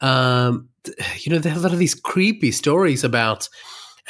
[0.00, 0.68] um,
[1.18, 3.48] you know, there are a lot of these creepy stories about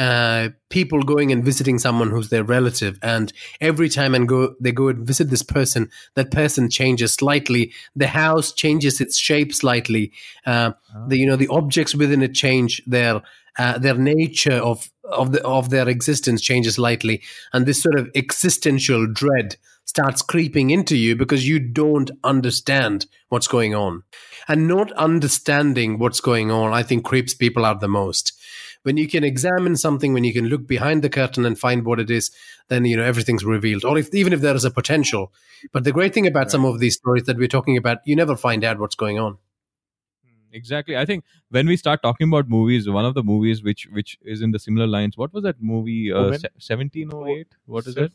[0.01, 4.73] uh, people going and visiting someone who's their relative, and every time and go they
[4.73, 7.71] go and visit this person, that person changes slightly.
[7.95, 10.13] The house changes its shape slightly.
[10.47, 10.73] Uh,
[11.07, 13.21] the you know the objects within it change their
[13.59, 17.21] uh, their nature of of the of their existence changes slightly,
[17.53, 23.49] and this sort of existential dread starts creeping into you because you don't understand what's
[23.49, 24.03] going on,
[24.49, 28.33] and not understanding what's going on, I think creeps people out the most.
[28.83, 32.01] When you can examine something, when you can look behind the curtain and find what
[32.01, 32.31] it is,
[32.69, 33.85] then you know everything's revealed.
[33.85, 35.33] Or if even if there is a potential,
[35.73, 38.37] but the great thing about some of these stories that we're talking about, you never
[38.37, 39.38] find out what's going on.
[40.53, 40.97] exactly.
[40.97, 44.43] I think when we start talking about movies one of the movies which which is
[44.43, 48.12] in the similar lines what was that movie uh, 1708 what is it?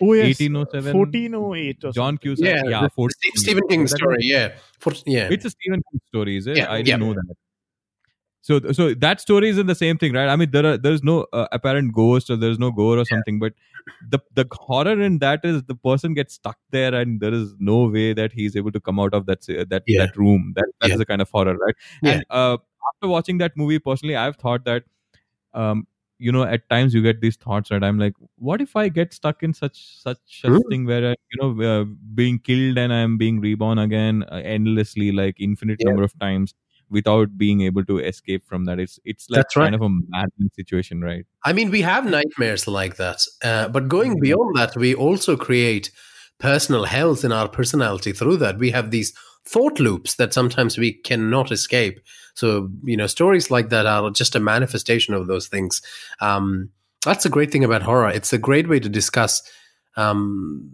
[0.00, 2.46] Oh yes, 1807 1408 or john cusack.
[2.46, 5.28] Yeah, yeah, 14 Stephen King story, yeah, For, yeah.
[5.30, 6.56] it's a stephen king story is it?
[6.56, 7.06] Yeah, i didn't yeah.
[7.06, 7.36] know that
[8.48, 11.02] so so that story is in the same thing right i mean there are there's
[11.08, 13.52] no uh, apparent ghost or there's no gore or something but
[14.14, 17.78] the the horror in that is the person gets stuck there and there is no
[17.96, 20.04] way that he's able to come out of that s- that Yeah.
[20.06, 20.98] that room that that is Yeah.
[21.04, 22.12] the kind of horror right Yeah.
[22.14, 22.56] and uh,
[22.92, 24.84] after watching that movie personally i've thought that
[25.54, 25.86] um
[26.18, 29.12] you know at times you get these thoughts right i'm like what if i get
[29.12, 30.58] stuck in such such a Hmm.
[30.70, 31.84] thing where I, you know uh,
[32.20, 35.90] being killed and i'm being reborn again uh, endlessly like infinite Yeah.
[35.90, 36.54] number of times
[36.92, 39.64] without being able to escape from that it's it's like That's right.
[39.64, 43.20] kind of a maddening situation right I mean, we have nightmares like that.
[43.42, 45.90] Uh, but going beyond that, we also create
[46.38, 48.58] personal health in our personality through that.
[48.58, 49.12] We have these
[49.44, 52.00] thought loops that sometimes we cannot escape.
[52.34, 55.82] So, you know, stories like that are just a manifestation of those things.
[56.20, 56.70] Um,
[57.04, 58.10] that's a great thing about horror.
[58.10, 59.42] It's a great way to discuss
[59.96, 60.70] um,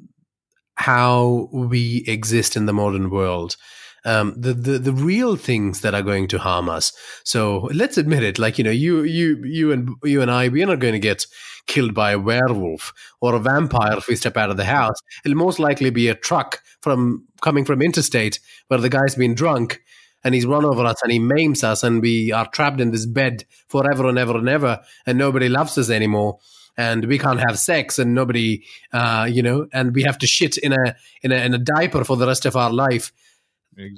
[0.75, 3.57] how we exist in the modern world.
[4.05, 6.93] Um, the, the the real things that are going to harm us.
[7.25, 8.39] So let's admit it.
[8.39, 10.99] Like you know, you you you and you and I, we are not going to
[11.01, 11.27] get
[11.67, 14.97] killed by a werewolf or a vampire if we step out of the house.
[15.25, 19.83] It'll most likely be a truck from coming from interstate where the guy's been drunk
[20.25, 23.07] and he's run over us and he maims us and we are trapped in this
[23.07, 26.39] bed forever and ever and ever and nobody loves us anymore
[26.77, 30.57] and we can't have sex and nobody uh, you know and we have to shit
[30.59, 33.13] in a in a in a diaper for the rest of our life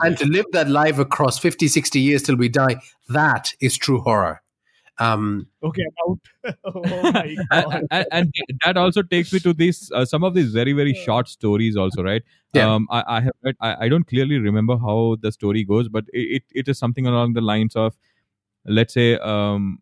[0.03, 2.77] and to live that life across 50 60 years till we die
[3.09, 4.43] that is true horror
[4.99, 6.57] um Okay, I'm out.
[6.75, 7.85] oh my god.
[7.91, 10.93] and, and, and that also takes me to these uh, some of these very very
[10.95, 12.75] short stories also right Yeah.
[12.75, 16.05] um i, I have read, I, I don't clearly remember how the story goes but
[16.13, 17.97] it, it, it is something along the lines of
[18.67, 19.79] let's say um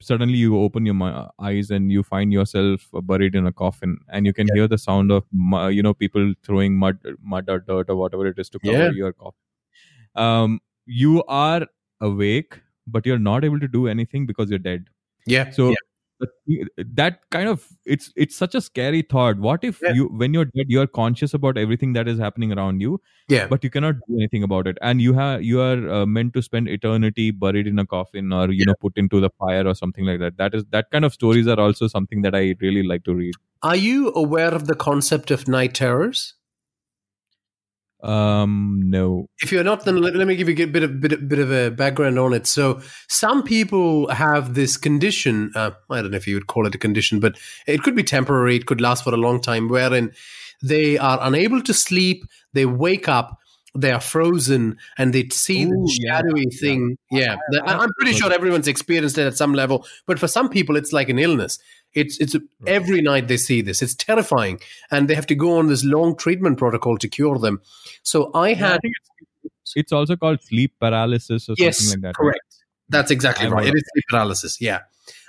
[0.00, 4.32] suddenly you open your eyes and you find yourself buried in a coffin and you
[4.32, 5.24] can hear the sound of
[5.72, 8.90] you know people throwing mud mud or dirt or whatever it is to cover Yeah.
[8.90, 9.40] your coffin
[10.14, 11.66] um you are
[12.00, 14.86] awake but you're not able to do anything because you're dead
[15.26, 15.76] yeah so yeah.
[16.94, 19.38] That kind of it's it's such a scary thought.
[19.38, 19.92] What if Yeah.
[19.92, 23.46] you when you're dead you're conscious about everything that is happening around you yeah.
[23.46, 24.78] but you cannot do anything about it.
[24.82, 28.50] And you have you are uh, meant to spend eternity buried in a coffin or
[28.50, 30.36] you know put into the fire or something like that.
[30.38, 33.34] That is that kind of stories are also something that i really like to read.
[33.62, 36.34] Are you aware of the concept of night terrors
[38.02, 39.26] um no.
[39.40, 41.38] If you're not then let, let me give you a bit of bit, of- bit
[41.40, 42.46] of a background on it.
[42.46, 46.74] So some people have this condition uh, i don't know if you would call it
[46.74, 50.12] a condition but it could be temporary it could last for a long time wherein
[50.62, 53.38] they are unable to sleep they wake up
[53.76, 56.58] they are frozen and they see Ooh, the shadowy yeah.
[56.60, 56.98] thing.
[57.10, 60.76] Yeah, The- i'm pretty sure everyone's experienced it at some level but for some people
[60.76, 61.58] it's like an illness
[61.94, 65.68] it's it's every night they see this it's terrifying and they have to go on
[65.68, 67.60] this long treatment protocol to cure them
[68.02, 68.94] so i i had think
[69.44, 72.32] it's, it's also called sleep paralysis or yes, something like that right?
[72.32, 72.48] correct.
[72.88, 73.66] That's exactly I right.
[73.66, 74.60] It is sleep paralysis.
[74.60, 74.80] Yeah,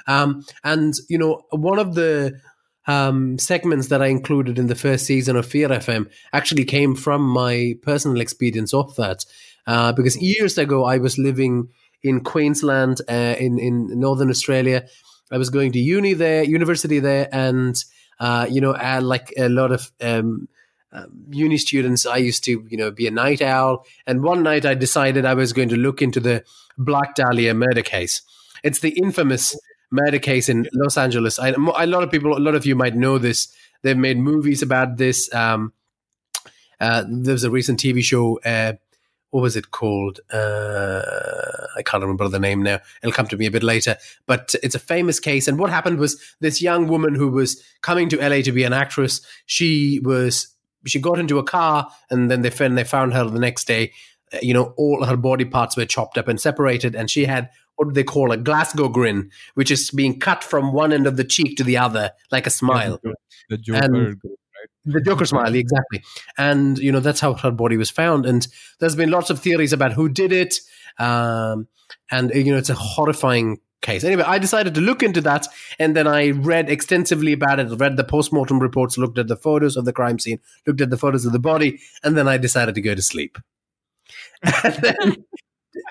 [0.08, 2.40] um, and you know one of the
[2.88, 7.22] um, segments that I included in the first season of Fear FM actually came from
[7.22, 9.26] my personal experience of that,
[9.68, 11.70] uh, because years ago I was living
[12.02, 14.86] in Queensland, uh, in in Northern Australia.
[15.32, 17.84] I was going to uni there, university there, and
[18.20, 20.48] uh, you know, uh, like a lot of um,
[20.92, 23.86] um, uni students, I used to, you know, be a night owl.
[24.08, 26.44] And one night I decided I was going to look into the
[26.78, 28.22] Black Dahlia murder case.
[28.64, 29.58] It's the infamous
[29.92, 31.40] murder case in Los Angeles.
[31.40, 33.48] I, a lot of people, a lot of you might know this.
[33.82, 35.34] They've made movies about this.
[35.34, 35.74] Um,
[36.80, 38.74] uh, there was a recent TV show uh,
[39.32, 40.20] what was it called?
[40.32, 41.02] Uh,
[41.78, 42.80] I can't remember the name now.
[43.02, 43.96] It'll come to me a bit later.
[44.26, 45.48] But it's a famous case.
[45.48, 48.74] And what happened was this young woman who was coming to LA to be an
[48.74, 49.22] actress.
[49.46, 50.48] She was
[50.86, 53.92] she got into a car, and then they found they found her the next day.
[54.34, 57.50] Uh, You know, all her body parts were chopped up and separated, and she had
[57.76, 61.16] what do they call a Glasgow grin, which is being cut from one end of
[61.18, 63.00] the cheek to the other, like a smile.
[63.50, 63.80] The Joker.
[63.84, 64.22] And-
[64.86, 66.04] The Joker smile, exactly.
[66.38, 68.26] And, you know, that's how her body was found.
[68.26, 68.48] And
[68.80, 70.60] there's been lots of theories about who did it.
[70.98, 71.68] Um,
[72.12, 74.04] and, you know, it's a horrifying case.
[74.04, 75.48] Anyway, I decided to look into that.
[75.78, 79.76] And then I read extensively about it, read the postmortem reports, looked at the photos
[79.76, 81.80] of the crime scene, looked at the photos of the body.
[82.04, 83.38] And then I decided to go to sleep.
[84.64, 85.16] and then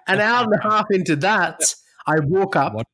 [0.06, 1.60] an hour and a half into that,
[2.06, 2.74] I woke up.
[2.74, 2.86] What?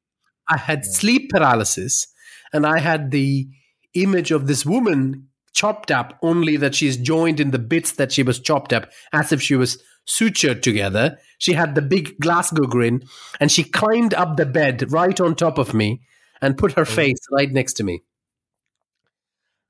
[0.48, 2.06] I had sleep paralysis
[2.52, 3.48] and I had the
[3.94, 8.22] image of this woman chopped up, only that she's joined in the bits that she
[8.22, 11.18] was chopped up as if she was sutured together.
[11.38, 13.02] She had the big Glasgow grin
[13.40, 16.02] and she climbed up the bed right on top of me
[16.42, 18.02] and put her face right next to me.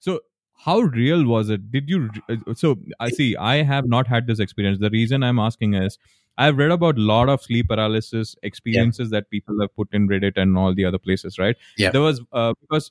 [0.00, 0.20] So
[0.64, 1.70] how real was it?
[1.70, 2.10] Did you?
[2.28, 3.36] uh, So I see.
[3.36, 4.78] I have not had this experience.
[4.80, 5.98] The reason I'm asking is
[6.36, 10.36] I've read about a lot of sleep paralysis experiences that people have put in Reddit
[10.36, 11.38] and all the other places.
[11.38, 11.56] Right?
[11.76, 11.90] Yeah.
[11.90, 12.90] There was uh, because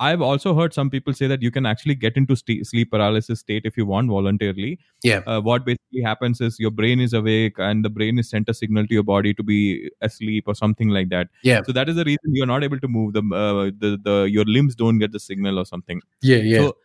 [0.00, 3.40] I've also heard some people say that you can actually get into st- sleep paralysis
[3.40, 4.78] state if you want voluntarily.
[5.02, 5.22] Yeah.
[5.26, 8.54] Uh, what basically happens is your brain is awake and the brain is sent a
[8.54, 11.28] signal to your body to be asleep or something like that.
[11.42, 11.62] Yeah.
[11.64, 14.44] So that is the reason you're not able to move the uh, the the your
[14.44, 16.00] limbs don't get the signal or something.
[16.22, 16.58] Yeah, yeah.
[16.58, 16.76] So,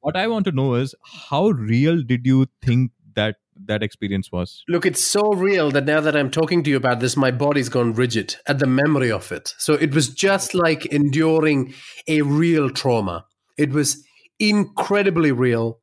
[0.00, 4.62] what I want to know is how real did you think that that experience was?
[4.68, 7.68] Look, it's so real that now that I'm talking to you about this, my body's
[7.68, 9.54] gone rigid at the memory of it.
[9.58, 11.74] So it was just like enduring
[12.06, 13.24] a real trauma.
[13.56, 14.04] It was
[14.38, 15.80] incredibly real.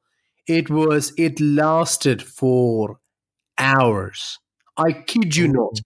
[0.47, 2.99] It was, it lasted for
[3.57, 4.39] hours.
[4.77, 5.51] I kid you oh.
[5.51, 5.79] not.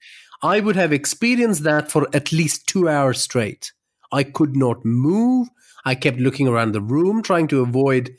[0.44, 3.72] I would have experienced that for at least two hours straight.
[4.12, 5.48] I could not move.
[5.86, 8.12] I kept looking around the room, trying to avoid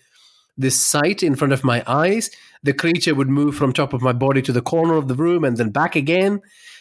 [0.56, 2.30] this sight in front of my eyes.
[2.62, 5.44] The creature would move from top of my body to the corner of the room
[5.44, 6.40] and then back again.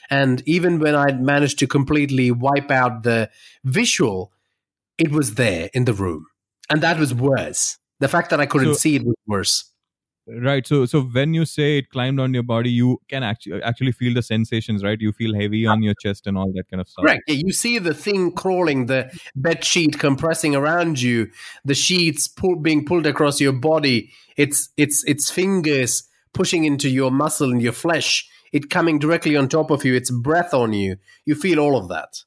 [0.10, 3.30] And even when I'd managed to completely wipe out the
[3.64, 4.32] visual,
[4.98, 6.26] it was there in the room.
[6.70, 7.78] And that was worse.
[8.00, 9.72] The fact that I couldn't So- see it was worse.
[10.30, 10.68] Right.
[10.68, 14.14] So so when you say it climbed on your body, you can actually actually feel
[14.14, 15.00] the sensations, right?
[15.00, 17.06] You feel heavy on your chest and all that kind of stuff.
[17.06, 17.22] Right.
[17.28, 21.32] Yeah, you see the thing crawling, the bed sheet compressing around you,
[21.64, 24.12] the sheets pull, being pulled across your body.
[24.36, 26.04] It's it's its fingers
[26.34, 28.30] pushing into your muscle and your flesh.
[28.52, 29.96] It coming directly on top of you.
[29.96, 30.98] Its breath on you.
[31.26, 32.24] You feel all of that.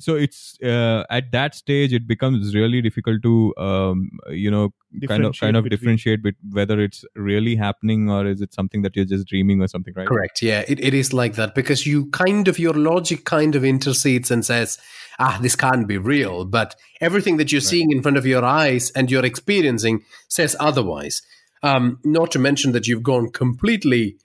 [0.00, 4.72] So it's uh, at that stage it becomes really difficult to um, you know
[5.06, 8.54] kind of Differentiate kind of between- differentiate bet- whether it's really happening or is it
[8.54, 10.06] something that you're just dreaming or something, right?
[10.06, 10.40] Correct.
[10.40, 14.30] Yeah, it, it is like that because you kind of your logic kind of intercedes
[14.30, 14.78] and says,
[15.18, 16.44] ah, this can't be real.
[16.44, 21.22] But everything that you're seeing in front of your eyes and you're experiencing says otherwise.
[21.64, 24.16] Um, not to mention that you've gone completely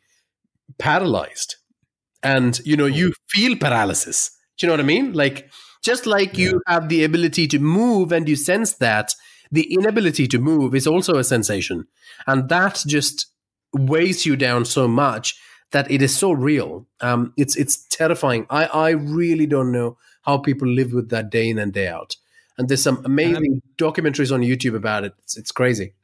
[0.78, 1.56] paralyzed,
[2.22, 4.30] and you know you feel paralysis.
[4.58, 5.14] Do you know what I mean?
[5.14, 5.50] Like
[5.84, 9.14] just like you have the ability to move and you sense that,
[9.52, 11.86] the inability to move is also a sensation,
[12.26, 13.28] and that just
[13.74, 15.36] weighs you down so much
[15.72, 16.88] that it is so real.
[17.02, 18.48] Um, it's it's terrifying.
[18.50, 22.16] I I really don't know how people live with that day in and day out.
[22.58, 25.14] And there's some amazing documentaries on YouTube about it.
[25.24, 25.96] It's, it's crazy.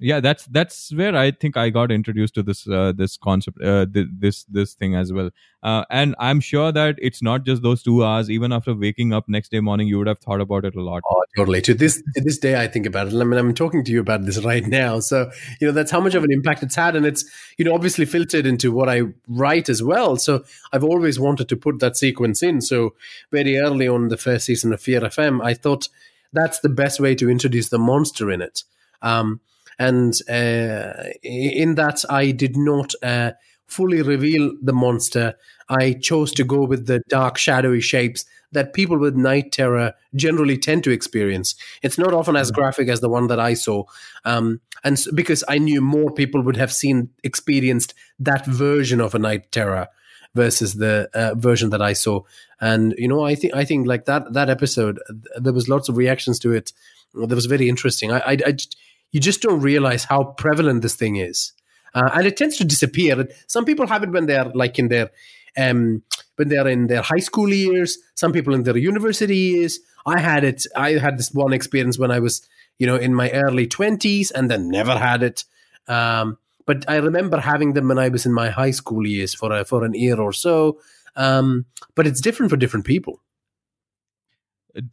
[0.00, 3.86] Yeah that's that's where i think i got introduced to this uh, this concept uh,
[3.86, 5.30] th- this this thing as well
[5.62, 9.28] uh, and i'm sure that it's not just those two hours even after waking up
[9.28, 11.60] next day morning you would have thought about it a lot Oh, totally.
[11.62, 13.14] To this to this day, I think about it.
[13.14, 15.30] I mean, I'm talking to you about this right now, so
[15.60, 17.24] you know that's how much of an impact it's had, and it's
[17.58, 20.16] you know obviously filtered into what I write as well.
[20.16, 22.60] So I've always wanted to put that sequence in.
[22.60, 22.94] So
[23.32, 25.88] very early on the first season of Fear FM, I thought
[26.32, 28.62] that's the best way to introduce the monster in it.
[29.02, 29.40] Um,
[29.80, 33.32] and uh, in that, I did not uh,
[33.66, 35.34] fully reveal the monster.
[35.68, 40.58] I chose to go with the dark, shadowy shapes that people with night terror generally
[40.58, 41.54] tend to experience.
[41.82, 43.84] It's not often as graphic as the one that I saw,
[44.24, 49.14] um, and s because I knew more people would have seen, experienced that version of
[49.14, 49.86] a night terror
[50.34, 52.22] versus the uh, version that I saw.
[52.60, 55.88] And you know, I think I think like that that episode, th- there was lots
[55.88, 56.72] of reactions to it.
[57.14, 58.12] That was very interesting.
[58.12, 58.76] I, I, I just-
[59.12, 61.52] you just don't realize how prevalent this thing is.
[61.94, 63.26] Uh, and it tends to disappear.
[63.46, 65.10] Some people have it when they're like in their
[65.56, 66.02] um,
[66.36, 67.98] when they're in their high school years.
[68.14, 69.80] Some people in their university years.
[70.06, 70.64] I had it.
[70.76, 72.46] I had this one experience when I was,
[72.78, 75.44] you know, in my early twenties, and then never had it.
[75.88, 79.52] Um, but I remember having them when I was in my high school years for
[79.52, 80.78] a, for an year or so.
[81.16, 83.20] Um, but it's different for different people.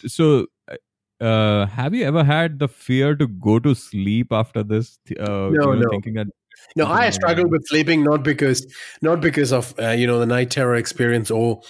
[0.07, 0.47] So,
[1.19, 4.99] uh, have you ever had the fear to go to sleep after this?
[5.19, 5.89] Uh, No, you know, no.
[5.89, 6.27] Thinking that
[6.75, 8.65] No, I struggle with sleeping not because
[9.01, 11.61] not because of uh, you know the night terror experience or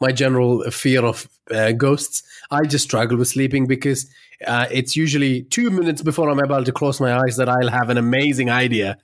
[0.00, 2.22] my general fear of uh, ghosts.
[2.50, 4.10] I just struggle with sleeping because
[4.46, 7.90] uh, it's usually two minutes before I'm about to close my eyes that I'll have
[7.90, 8.98] an amazing idea.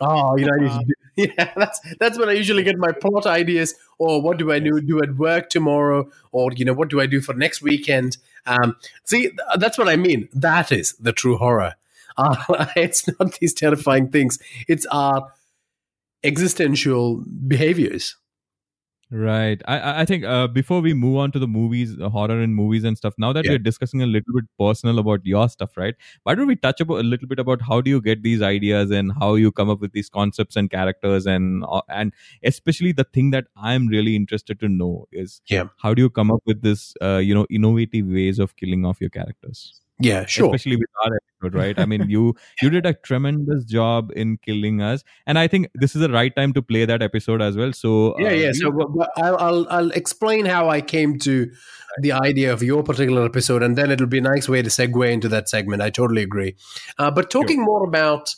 [0.00, 0.94] Oh, you know, I need to do,
[1.38, 3.74] yeah, that's that's when I usually get my plot ideas.
[3.98, 6.08] Or what do I do do at work tomorrow?
[6.30, 8.16] Or you know, what do I do for next weekend?
[8.46, 10.28] Um, see, th- that's what I mean.
[10.32, 11.74] That is the true horror.
[12.16, 14.38] Uh, it's not these terrifying things.
[14.68, 15.32] It's our
[16.22, 18.16] existential behaviors.
[19.10, 19.62] Right.
[19.66, 22.84] I I think uh, before we move on to the movies, uh, horror and movies
[22.84, 23.14] and stuff.
[23.24, 23.52] Now that Yeah.
[23.52, 25.94] we're discussing a little bit personal about your stuff, right?
[26.24, 28.90] Why don't we touch about a little bit about how do you get these ideas
[28.90, 32.12] and how you come up with these concepts and characters and uh, and
[32.52, 35.68] especially the thing that I'm really interested to know is Yeah.
[35.78, 39.00] how do you come up with this uh, you know innovative ways of killing off
[39.00, 39.80] your characters?
[40.00, 40.46] Yeah, sure.
[40.46, 44.80] especially with our episode right i mean you you did a tremendous job in killing
[44.80, 47.72] us and i think this is the right time to play that episode as well
[47.72, 48.52] so yeah, uh, yeah.
[48.52, 51.50] So but- but I'll, I'll I'll explain how I came to
[52.00, 55.10] the idea of your particular episode, and then it'll be a nice way to segue
[55.10, 55.82] into that segment.
[55.82, 56.54] I totally agree.
[56.98, 58.34] Uh, but talking more about,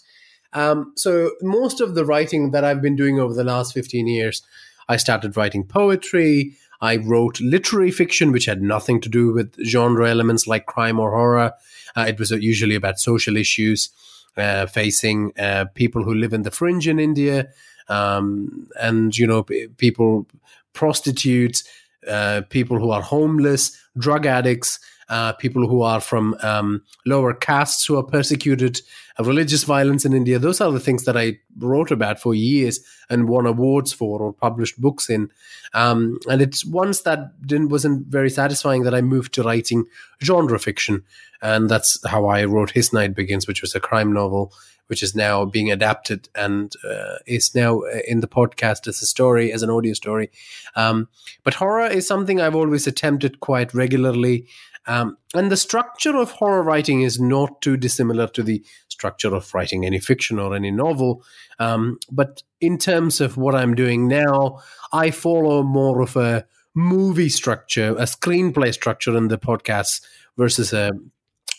[0.53, 4.43] um, so most of the writing that I've been doing over the last fifteen years,
[4.89, 6.55] I started writing poetry.
[6.81, 11.11] I wrote literary fiction, which had nothing to do with genre elements like crime or
[11.11, 11.53] horror.
[11.97, 13.91] Uh, it was usually about social issues
[14.37, 17.49] uh, facing uh, people who live in the fringe in India,
[17.89, 20.27] um, and you know, p- people,
[20.73, 21.65] prostitutes,
[22.09, 24.79] uh, people who are homeless, drug addicts,
[25.11, 28.81] uh, people who are from um, lower castes who are persecuted,
[29.19, 30.39] uh, religious violence in India.
[30.39, 32.81] Those are the things that I wrote about for years
[33.11, 35.31] and won awards for or published books in.
[35.75, 39.85] Um, and it's once that didn't wasn't very satisfying that I moved to writing
[40.23, 41.03] genre fiction,
[41.43, 44.53] and that's how I wrote His Night Begins, which was a crime novel,
[44.91, 49.07] which is now being adapted and uh, is now uh, in the podcast as a
[49.07, 50.31] story, as an audio story.
[50.75, 51.09] Um,
[51.45, 54.47] but horror is something I've always attempted quite regularly.
[54.87, 59.53] Um, and the structure of horror writing is not too dissimilar to the structure of
[59.55, 61.23] writing any fiction or any novel.
[61.59, 64.61] Um, but in terms of what I'm doing now,
[64.93, 70.03] I follow more of a movie structure, a screenplay structure in the podcast
[70.37, 70.91] versus a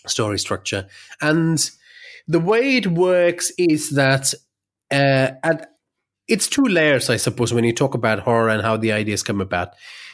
[0.08, 0.88] story structure.
[1.22, 1.70] And
[2.28, 4.34] the way it works is that
[4.92, 5.72] uh, at,
[6.28, 9.42] it's two layers, I suppose, when you talk about horror and how the ideas come
[9.42, 9.70] about.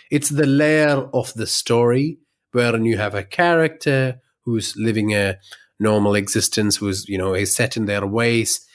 [0.10, 2.20] It's the layer of the story,
[2.58, 5.38] wherein you have a character who's living a
[5.80, 8.66] normal existence, who's, you know, is set in their ways.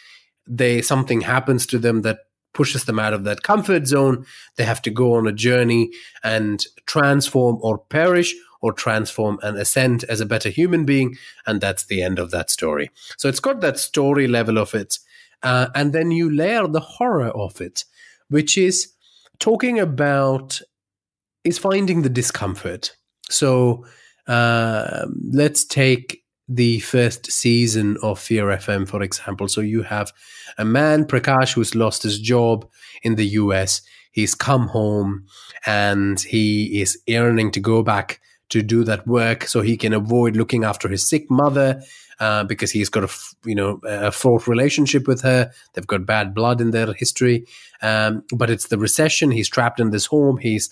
[0.47, 2.19] They something happens to them that
[2.55, 4.25] pushes them out of that comfort zone.
[4.57, 5.91] They have to go on a journey
[6.23, 11.17] and transform or perish or transform and ascend as a better human being.
[11.45, 12.91] And that's the end of that story.
[13.17, 14.99] So it's got that story level of it.
[15.43, 17.85] Uh, and then you layer the horror of it,
[18.29, 18.93] which is
[19.41, 20.61] talking about
[21.43, 22.95] is finding the discomfort.
[23.33, 23.85] So
[24.27, 29.49] uh, let's take the first season of Fear FM, for example.
[29.49, 30.13] So you have
[30.59, 32.69] a man, Prakash, who's lost his job
[33.03, 33.81] in the US.
[34.11, 35.25] He's come home
[35.65, 38.21] and he is yearning to go back
[38.51, 41.83] to do that work so he can avoid looking after his sick mother
[42.21, 45.51] uh, because he's got a you know a fraught relationship with her.
[45.73, 47.47] They've got bad blood in their history,
[47.81, 49.31] um, but it's the recession.
[49.31, 50.37] He's trapped in this home.
[50.37, 50.71] He's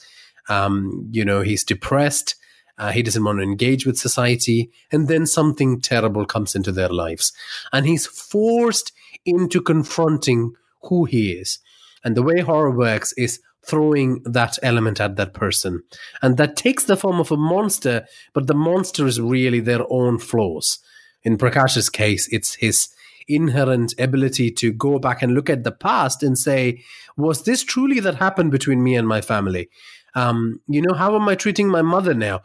[0.49, 2.37] um, you know he's depressed.
[2.81, 6.89] Uh, he doesn't want to engage with society, and then something terrible comes into their
[6.89, 7.31] lives,
[7.75, 8.91] and he's forced
[9.27, 10.55] into confronting
[10.85, 11.59] who he is.
[12.03, 15.83] And the way horror works is throwing that element at that person.
[16.23, 20.19] And that takes the form of a monster, but the monster is really their own
[20.19, 20.79] flaws.
[21.23, 22.89] In Prakash's case, it's his
[23.29, 26.83] inherent ability to go back and look at the past and say,
[27.19, 29.69] was this truly that happened between me and my family?
[30.15, 32.41] Um, you know, how am I treating my mother now?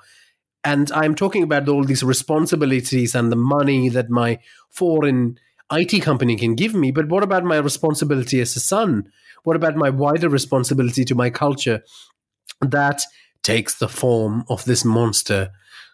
[0.65, 4.39] And I'm talking about all these responsibilities and the money that my
[4.71, 5.37] foreign
[5.71, 6.89] IT company can give me.
[6.89, 9.11] But what about my responsibility as a son?
[9.43, 11.83] What about my wider responsibility to my culture?
[12.61, 13.03] That
[13.43, 15.51] takes the form of this monster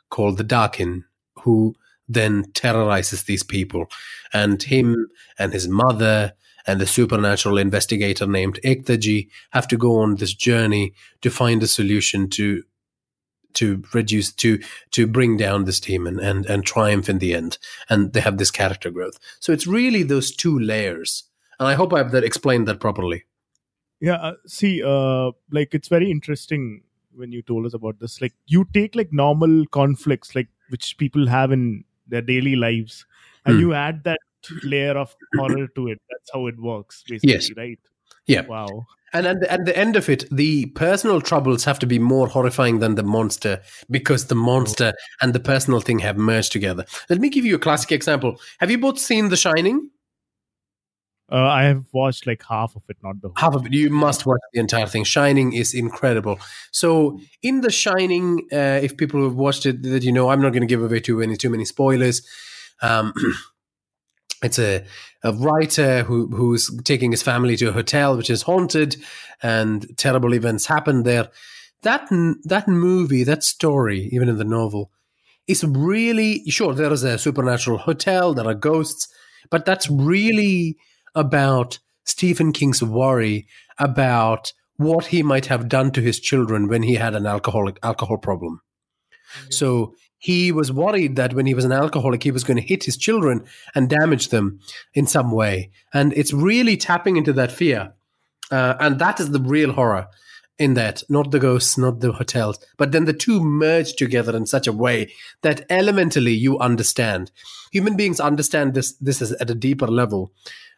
[0.09, 1.03] called the Darkin,
[1.41, 1.75] who
[2.07, 3.87] then terrorizes these people.
[4.33, 6.33] And him and his mother
[6.65, 11.67] and the supernatural investigator named Ektaji have to go on this journey to find a
[11.67, 12.63] solution to
[13.55, 14.59] to reduce to
[14.91, 17.57] to bring down this demon and and triumph in the end
[17.89, 21.23] and they have this character growth so it's really those two layers
[21.59, 23.25] And I hope I've that explained that properly.
[23.99, 26.81] Yeah, uh, see, uh, like it's very interesting
[27.13, 28.19] when you told us about this.
[28.19, 33.05] Like you take like normal conflicts, like which people have in their daily lives,
[33.45, 33.61] and Hmm.
[33.61, 34.17] you add that
[34.63, 36.01] layer of horror to it.
[36.09, 37.51] That's how it works, basically, Yes.
[37.55, 37.79] right?
[38.25, 38.47] Yeah.
[38.47, 38.87] Wow.
[39.13, 42.27] And at the, at the end of it, the personal troubles have to be more
[42.27, 46.85] horrifying than the monster because the monster and the personal thing have merged together.
[47.09, 48.39] Let me give you a classic example.
[48.59, 49.89] Have you both seen The Shining?
[51.31, 53.35] Uh, I have watched like half of it, not the whole.
[53.37, 53.73] Half of it.
[53.73, 55.05] You must watch the entire thing.
[55.05, 56.39] Shining is incredible.
[56.71, 60.49] So, in The Shining, uh, if people have watched it, that you know, I'm not
[60.49, 62.21] going to give away too many too many spoilers.
[62.81, 63.13] Um,
[64.41, 64.83] it's a
[65.23, 68.97] a writer who who's taking his family to a hotel which is haunted,
[69.41, 71.29] and terrible events happen there.
[71.83, 72.07] That
[72.45, 74.91] that movie, that story, even in the novel,
[75.47, 76.73] is really sure.
[76.73, 78.33] There is a supernatural hotel.
[78.33, 79.07] There are ghosts,
[79.49, 80.77] but that's really
[81.15, 86.95] about Stephen King's worry about what he might have done to his children when he
[86.95, 88.61] had an alcoholic alcohol problem.
[89.37, 89.51] Mm-hmm.
[89.51, 92.83] So he was worried that when he was an alcoholic, he was going to hit
[92.83, 93.43] his children
[93.73, 94.59] and damage them
[94.93, 95.71] in some way.
[95.95, 97.93] And it's really tapping into that fear.
[98.51, 100.07] Uh, and that is the real horror
[100.59, 102.63] in that, not the ghosts, not the hotels.
[102.77, 105.11] But then the two merge together in such a way
[105.41, 107.31] that elementally you understand.
[107.71, 110.33] Human beings understand this, this is at a deeper level.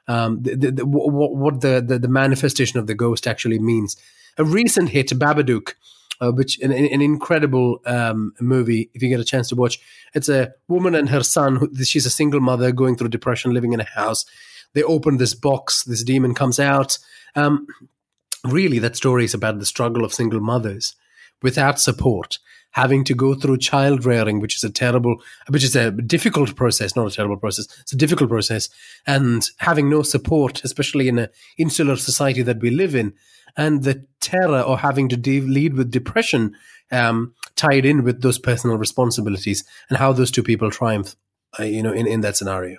[0.07, 3.97] Um, the, the, the, what, what the, the, the manifestation of the ghost actually means.
[4.37, 5.73] A recent hit, Babadook,
[6.24, 8.89] uh, which an, an incredible um, movie.
[8.93, 9.80] If you get a chance to watch,
[10.13, 11.57] it's a woman and her son.
[11.57, 14.26] Who, she's a single mother going through depression, living in a house.
[14.74, 15.84] They open this box.
[15.84, 16.97] This demon comes out.
[17.36, 17.67] Um,
[18.45, 20.95] really, that story is about the struggle of single mothers
[21.41, 22.39] without support,
[22.71, 25.17] having to go through child rearing, which is a terrible,
[25.49, 27.67] which is a difficult process, not a terrible process.
[27.82, 28.69] It's a difficult process,
[29.05, 33.13] and having no support, especially in an insular society that we live in,
[33.55, 36.55] and the terror of having to de- lead with depression
[36.91, 41.15] um, tied in with those personal responsibilities, and how those two people triumph,
[41.59, 42.77] uh, you know, in, in that scenario.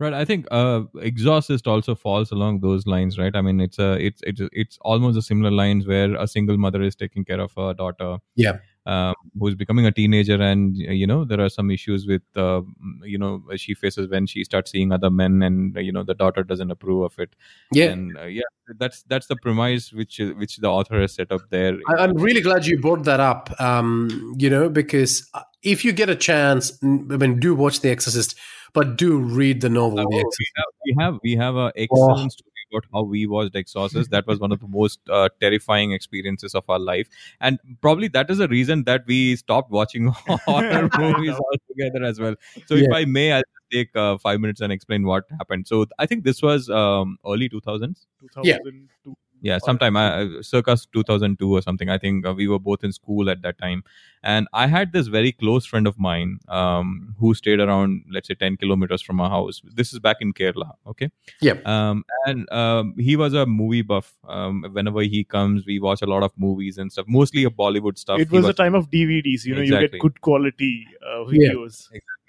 [0.00, 3.34] Right, I think uh, Exorcist also falls along those lines, right?
[3.34, 6.82] I mean, it's a, it's, it's, it's almost a similar lines where a single mother
[6.82, 8.58] is taking care of her daughter, Yeah.
[8.86, 12.60] Um, who's becoming a teenager, and you know there are some issues with, uh,
[13.02, 16.42] you know, she faces when she starts seeing other men, and you know the daughter
[16.42, 17.34] doesn't approve of it.
[17.72, 17.86] Yeah.
[17.86, 18.42] and uh, yeah,
[18.78, 21.78] that's that's the premise which which the author has set up there.
[21.88, 23.58] I, I'm really glad you brought that up.
[23.58, 25.30] Um, you know, because
[25.62, 28.38] if you get a chance, I mean, do watch The Exorcist,
[28.74, 30.00] but do read the novel.
[30.00, 33.54] Uh, The we have we have we have a excellent story about how we watched
[33.56, 34.10] Exorcist.
[34.10, 37.08] That was one of the most uh, terrifying experiences of our life,
[37.40, 40.06] and probably that is the reason that we stopped watching
[40.46, 42.34] horror movies altogether as well.
[42.66, 43.42] So, if I may, I'll
[43.72, 45.66] take uh, five minutes and explain what happened.
[45.66, 48.06] So, I think this was um, early two thousands.
[48.20, 49.10] 2002.
[49.10, 49.14] Yeah,
[49.58, 51.90] sometime uh, circa 2002 or something.
[51.90, 53.84] I think uh, we were both in school at that time,
[54.22, 58.34] and I had this very close friend of mine um, who stayed around, let's say,
[58.34, 59.60] 10 kilometers from our house.
[59.74, 60.72] This is back in Kerala.
[60.86, 61.10] Okay.
[61.40, 61.66] Yep.
[61.66, 64.14] Um, and um, he was a movie buff.
[64.28, 67.98] Um, whenever he comes, we watch a lot of movies and stuff, mostly of Bollywood
[67.98, 68.18] stuff.
[68.20, 69.44] It He was a time of DVDs.
[69.44, 71.52] You know, you get good quality uh, Yeah.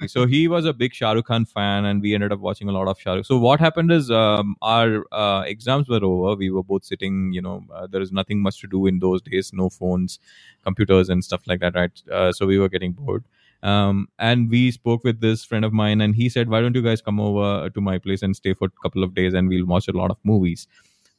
[0.01, 0.09] Videos.
[0.11, 2.71] so he was a big Shah Rukh Khan fan, and we ended up watching a
[2.71, 3.25] lot of Shah Rukh.
[3.25, 6.35] So what happened is, um, our uh, exams were over.
[6.35, 7.33] We were both sitting.
[7.33, 9.51] You know, uh, there is nothing much to do in those days.
[9.53, 10.19] No phones,
[10.63, 11.75] computers, and stuff like that.
[11.75, 12.01] Right.
[12.11, 13.23] Uh, so we were getting bored.
[13.63, 16.83] Um, and we spoke with this friend of mine, and he said, "Why don't you
[16.83, 19.65] guys come over to my place and stay for a couple of days, and we'll
[19.65, 20.67] watch a lot of movies."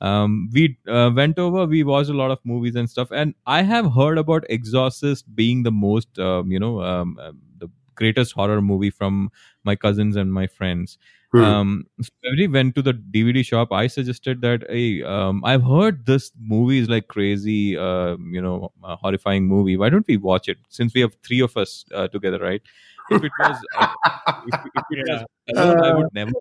[0.01, 3.62] Um, we uh, went over, we watched a lot of movies and stuff, and I
[3.62, 8.62] have heard about Exorcist being the most, um, you know, um, uh, the greatest horror
[8.62, 9.30] movie from
[9.64, 10.99] my cousins and my friends.
[11.32, 11.42] Hmm.
[11.42, 15.62] Um, so when we went to the DVD shop, I suggested that, hey, um, I've
[15.62, 19.76] heard this movie is like crazy, uh, you know, a horrifying movie.
[19.76, 20.59] Why don't we watch it?
[20.68, 22.62] Since we have three of us uh, together, right?
[23.11, 23.88] If it was, uh,
[24.47, 25.24] if, if it was
[25.57, 26.32] alone, I would never,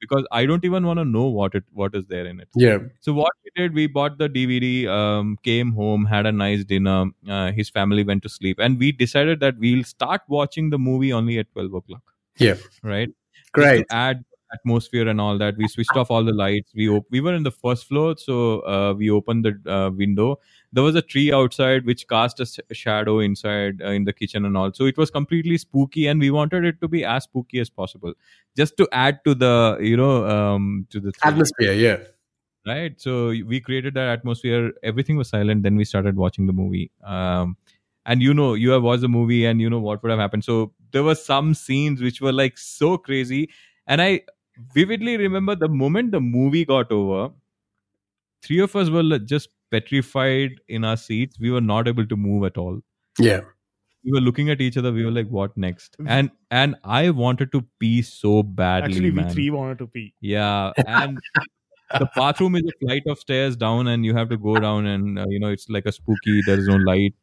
[0.00, 2.48] because I don't even want to know what it what is there in it.
[2.54, 2.78] yeah.
[3.00, 7.06] So what we did, we bought the DVD, um, came home, had a nice dinner.
[7.28, 11.12] Uh, his family went to sleep, and we decided that we'll start watching the movie
[11.12, 12.02] only at twelve o'clock.
[12.38, 12.56] Yeah.
[12.82, 13.10] right.
[13.52, 13.86] Great.
[13.90, 15.56] add atmosphere and all that.
[15.56, 16.72] We switched off all the lights.
[16.74, 20.38] We op- we were in the first floor, so uh, we opened the uh, window.
[20.72, 24.44] There was a tree outside which cast a s- shadow inside uh, in the kitchen
[24.44, 24.72] and all.
[24.72, 28.14] So it was completely spooky, and we wanted it to be as spooky as possible,
[28.56, 31.72] just to add to the you know um, to the thrill Atmosphere.
[31.72, 31.98] Yeah.
[32.66, 36.90] right so we created that atmosphere everything was silent then we started watching the movie
[37.04, 37.56] um
[38.04, 40.44] and you know you have watched the movie and you know what would have happened
[40.44, 43.48] so there were some scenes which were like so crazy
[43.86, 44.20] and i
[44.74, 47.32] vividly remember the moment the movie got over.
[48.42, 51.38] Three of us were just petrified in our seats.
[51.40, 52.80] We were not able to move at all.
[53.18, 53.40] Yeah.
[54.04, 54.92] We were looking at each other.
[54.92, 59.16] We were like, "What next?" And and I wanted to pee so badly, Actually, we
[59.16, 59.30] man.
[59.30, 60.14] three wanted to pee.
[60.20, 61.18] Yeah, and
[61.98, 65.18] the bathroom is a flight of stairs down, and you have to go down, and
[65.18, 66.40] uh, you know it's like a spooky.
[66.46, 67.14] There is no light.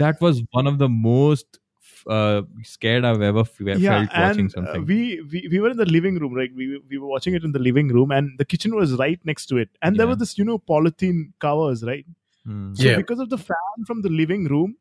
[0.00, 1.60] That was one of the most
[2.06, 4.82] uh, scared I've ever f- felt yeah, watching something.
[4.82, 6.50] Uh, we, we we were in the living room, right?
[6.54, 9.46] We we were watching it in the living room, and the kitchen was right next
[9.46, 10.10] to it, and there Yeah.
[10.10, 12.06] were this you know polythene covers, right?
[12.44, 12.74] Hmm.
[12.74, 12.96] So Yeah.
[12.96, 14.76] because of the fan from the living room,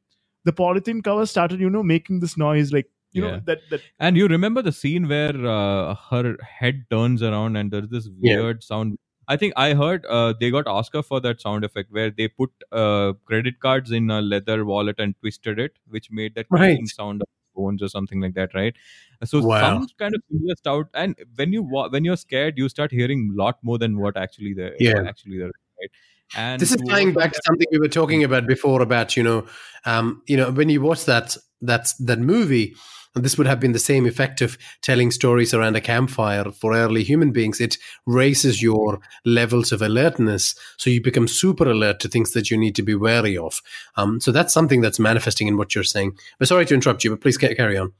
[0.45, 3.32] the polythene cover started you know making this noise, like you Yeah.
[3.32, 7.72] know that that And you remember the scene where uh, her head turns around and
[7.72, 8.38] there's this Yeah.
[8.41, 8.97] weird sound.
[9.28, 12.51] I think I heard uh, they got Oscar for that sound effect where they put
[12.72, 16.80] uh, credit cards in a leather wallet and twisted it, which made that Right.
[16.88, 18.76] sound of phones or something like that, right?
[19.24, 19.59] So Wow.
[19.59, 20.86] some kind of similar sound.
[20.93, 24.53] And when you when you're scared, you start hearing a lot more than what actually
[24.53, 24.76] there.
[24.80, 25.03] Yeah.
[25.07, 25.47] actually there,
[25.80, 25.91] right?
[26.36, 29.45] And this is tying back to something we were talking about before about you know
[29.86, 32.76] um, you know when you watch that that that movie
[33.16, 37.03] this would have been the same effect of telling stories around a campfire for early
[37.03, 42.32] human beings it raises your levels of alertness so you become super alert to things
[42.32, 43.62] that you need to be wary of
[43.97, 47.09] um, so that's something that's manifesting in what you're saying but sorry to interrupt you
[47.12, 47.91] but please carry on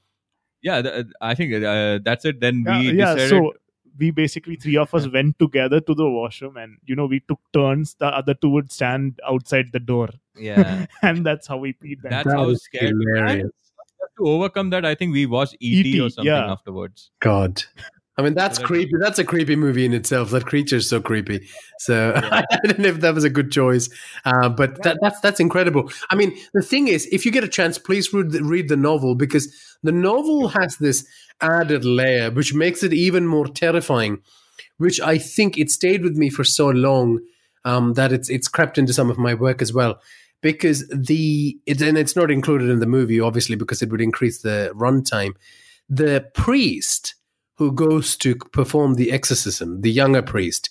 [0.64, 2.40] yeah, th- I think uh, that's it.
[2.40, 3.30] Then we yeah decided.
[3.30, 3.54] so
[3.98, 7.40] we basically three of us went together to the washroom, and you know we took
[7.52, 7.96] turns.
[7.96, 12.04] The other two would stand outside the door, yeah, and that's how we peed.
[12.04, 12.94] That That's That how was scared.
[12.94, 13.50] hilarious.
[14.02, 16.52] And to overcome that, I think we watched ET, E.T., or something yeah.
[16.52, 17.12] afterwards.
[17.20, 17.64] God.
[18.18, 18.92] I mean, that's So that- creepy.
[19.00, 20.32] That's a creepy movie in itself.
[20.32, 21.48] That creature's so creepy.
[21.80, 23.90] So I don't know if that was a good choice,
[24.26, 25.92] uh, but that, that's that's incredible.
[26.10, 28.76] I mean, the thing is, if you get a chance, please read the, read the
[28.76, 31.08] novel because the novel has this
[31.40, 34.22] added layer which makes it even more terrifying.
[34.78, 37.22] Which I think it stayed with me for so long
[37.66, 40.00] um, that it's it's crept into some of my work as well.
[40.42, 44.42] Because the it, and it's not included in the movie, obviously, because it would increase
[44.42, 45.36] the runtime.
[45.88, 47.16] The priest
[47.56, 50.70] who goes to perform the exorcism, the younger priest,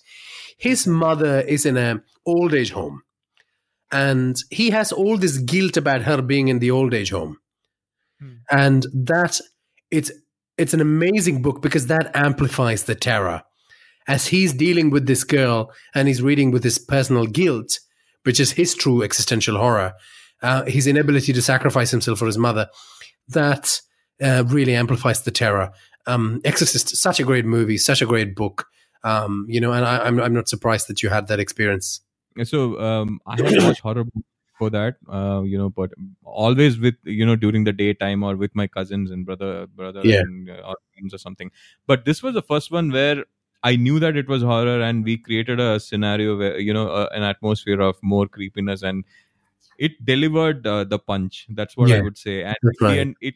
[0.59, 3.03] his mother is in a old age home,
[3.93, 7.39] and he has all this guilt about her being in the old age home,
[8.21, 8.35] Hmm.
[8.51, 9.41] and that
[9.91, 10.11] it's
[10.59, 13.43] it's an amazing book because that amplifies the terror
[14.07, 17.79] as he's dealing with this girl and he's reading with his personal guilt,
[18.25, 19.93] which is his true existential horror,
[20.43, 22.69] uh, his inability to sacrifice himself for his mother.
[23.29, 23.81] That
[24.23, 25.71] uh, really amplifies the terror.
[26.07, 28.67] Um, Exorcist, such a great movie, such a great book.
[29.05, 32.01] Um, you know, and I, I'm I'm not surprised that you had that experience.
[32.45, 34.05] So um, I have watched horror
[34.59, 35.91] for that, uh, you know, but
[36.23, 40.21] always with you know during the daytime or with my cousins and brother, brother Yeah.
[40.21, 41.51] and uh, or friends or something.
[41.87, 43.25] But this was the first one where
[43.63, 47.09] I knew that it was horror, and we created a scenario where you know uh,
[47.13, 49.05] an atmosphere of more creepiness, and
[49.79, 51.47] it delivered uh, the punch.
[51.51, 52.99] That's what I would say, and That's in the right.
[52.99, 53.35] end, it.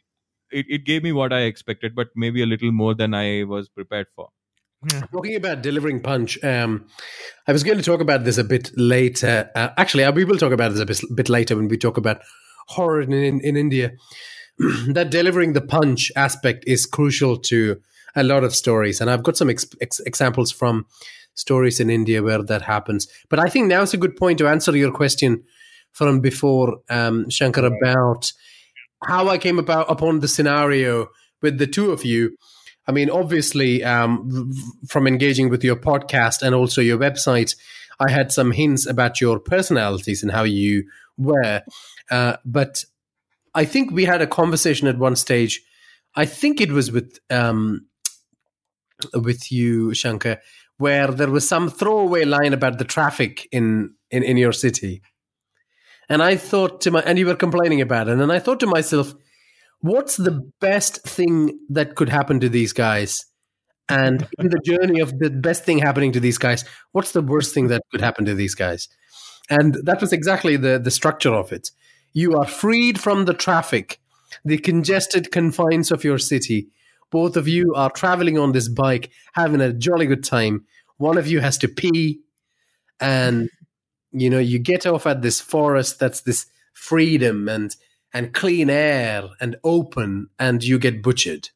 [0.51, 3.67] It, it gave me what I expected, but maybe a little more than I was
[3.67, 4.29] prepared for.
[5.11, 6.85] Talking about delivering punch, um,
[7.47, 9.49] I was going to talk about this a bit later.
[9.55, 11.97] Uh, actually, uh, we will talk about this a bit, bit later when we talk
[11.97, 12.21] about
[12.67, 13.93] horror in, in, in India.
[14.87, 17.81] that delivering the punch aspect is crucial to
[18.15, 19.01] a lot of stories.
[19.01, 20.85] And I've got some ex- ex- examples from
[21.33, 23.07] stories in India where that happens.
[23.29, 25.43] But I think now's a good point to answer your question
[25.91, 28.31] from before, um, Shankar, about
[29.03, 31.07] how I came about upon the scenario
[31.41, 32.37] with the two of you.
[32.87, 34.51] I mean, obviously, um,
[34.87, 37.55] from engaging with your podcast and also your website,
[37.99, 40.85] I had some hints about your personalities and how you
[41.17, 41.61] were.
[42.11, 42.83] Uh, but
[43.53, 45.61] I think we had a conversation at one stage.
[46.15, 47.87] I think it was with um,
[49.13, 50.39] with you, Shankar,
[50.77, 55.01] where there was some throwaway line about the traffic in in, in your city.
[56.09, 58.19] And I thought to my, and you were complaining about it.
[58.19, 59.13] And I thought to myself,
[59.79, 63.25] what's the best thing that could happen to these guys?
[63.89, 67.53] And in the journey of the best thing happening to these guys, what's the worst
[67.53, 68.87] thing that could happen to these guys?
[69.49, 71.71] And that was exactly the, the structure of it.
[72.13, 73.99] You are freed from the traffic,
[74.43, 76.69] the congested confines of your city.
[77.11, 80.65] Both of you are traveling on this bike, having a jolly good time.
[80.97, 82.19] One of you has to pee,
[82.99, 83.49] and
[84.11, 87.75] you know you get off at this forest that's this freedom and
[88.13, 91.49] and clean air and open, and you get butchered.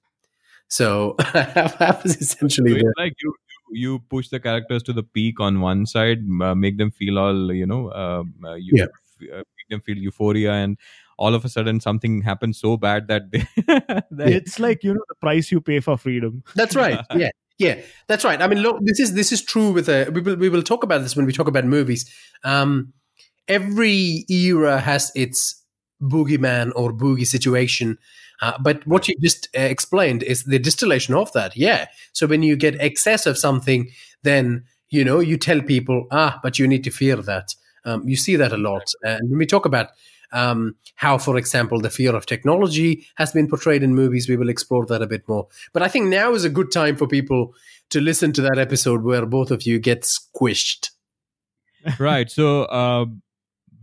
[0.67, 3.33] So that was essentially So like you
[3.71, 7.17] you you push the characters to the peak on one side, uh, make them feel
[7.19, 8.85] all you know, um, uh, you Yeah.
[9.33, 10.77] uh, make them feel euphoria, and
[11.19, 13.45] all of a sudden something happens so bad that they
[14.09, 16.43] that It's like you know the price you pay for freedom.
[16.55, 17.05] That's right.
[17.15, 17.29] Yeah.
[17.61, 18.41] Yeah, that's right.
[18.41, 20.09] I mean, look, this is this is true with a.
[20.13, 22.09] We will we will talk about this when we talk about movies.
[22.45, 22.93] Um,
[23.49, 25.61] every era has its
[26.01, 27.97] boogeyman or boogie situation.
[28.41, 31.57] Uh, but what you just uh, explained is the distillation of that.
[31.57, 31.87] Yeah.
[32.13, 33.91] So when you get excess of something,
[34.23, 37.55] then you know you tell people, ah, but you need to fear that.
[37.83, 38.87] Um, you see that a lot.
[39.03, 39.89] And when we talk about
[40.31, 44.29] um, how, for example, the fear of technology has been portrayed in movies.
[44.29, 45.47] We will explore that a bit more.
[45.73, 47.53] But I think now is a good time for people
[47.89, 50.91] to listen to that episode where both of you get squished.
[51.99, 52.29] right.
[52.29, 53.05] So uh,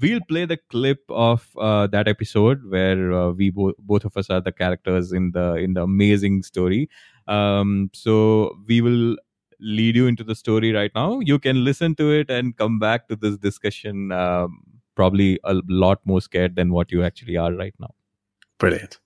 [0.01, 4.31] we'll play the clip of uh, that episode where uh, we both both of us
[4.31, 6.89] are the characters in the in the amazing story.
[7.27, 9.17] Um, so we will
[9.59, 11.21] lead you into the story right now.
[11.21, 14.13] You can listen to it and come back to this discussion.
[14.13, 17.95] Um, probably a lot more scared than what you actually are right now.
[18.59, 18.99] Brilliant.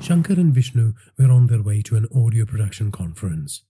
[0.00, 3.64] Shankar and Vishnu were on their way to an audio production conference.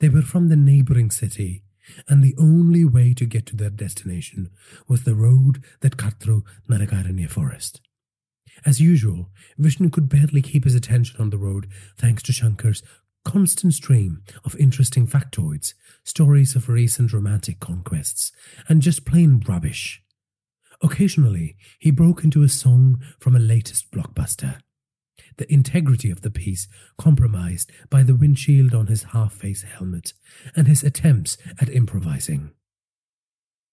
[0.00, 1.62] They were from the neighboring city
[2.08, 4.50] and the only way to get to their destination
[4.88, 7.80] was the road that cut through Narakaranya forest.
[8.66, 12.82] As usual, Vishnu could barely keep his attention on the road thanks to Shankar's
[13.24, 15.74] constant stream of interesting factoids,
[16.04, 18.32] stories of recent romantic conquests,
[18.68, 20.02] and just plain rubbish.
[20.82, 24.60] Occasionally, he broke into a song from a latest blockbuster
[25.36, 26.68] the integrity of the piece
[26.98, 30.12] compromised by the windshield on his half face helmet
[30.54, 32.52] and his attempts at improvising.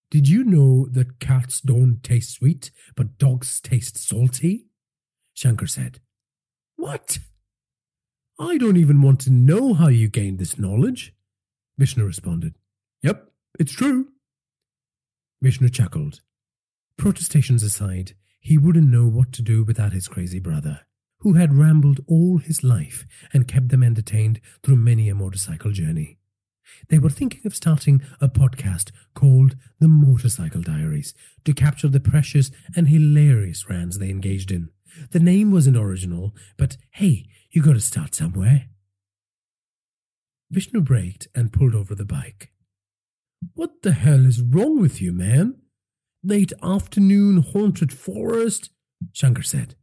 [0.10, 4.68] Did you know that cats don't taste sweet, but dogs taste salty?
[5.34, 6.00] Shankar said.
[6.78, 7.20] What?
[8.40, 11.14] I don't even want to know how you gained this knowledge.
[11.78, 12.56] Vishnu responded.
[13.04, 13.30] Yep,
[13.60, 14.08] it's true.
[15.42, 16.22] Vishnu chuckled.
[16.98, 20.82] Protestations aside, he wouldn't know what to do without his crazy brother
[21.20, 26.18] who had rambled all his life and kept them entertained through many a motorcycle journey.
[26.90, 31.14] They were thinking of starting a podcast called The Motorcycle Diaries
[31.46, 34.70] to capture the precious and hilarious rants they engaged in.
[35.12, 38.68] The name wasn't original, but hey, you gotta start somewhere.
[40.50, 42.52] Vishnu braked and pulled over the bike.
[43.54, 45.62] What the hell is wrong with you, man?
[46.24, 48.70] Late afternoon haunted forest?
[49.14, 49.76] Shankar said.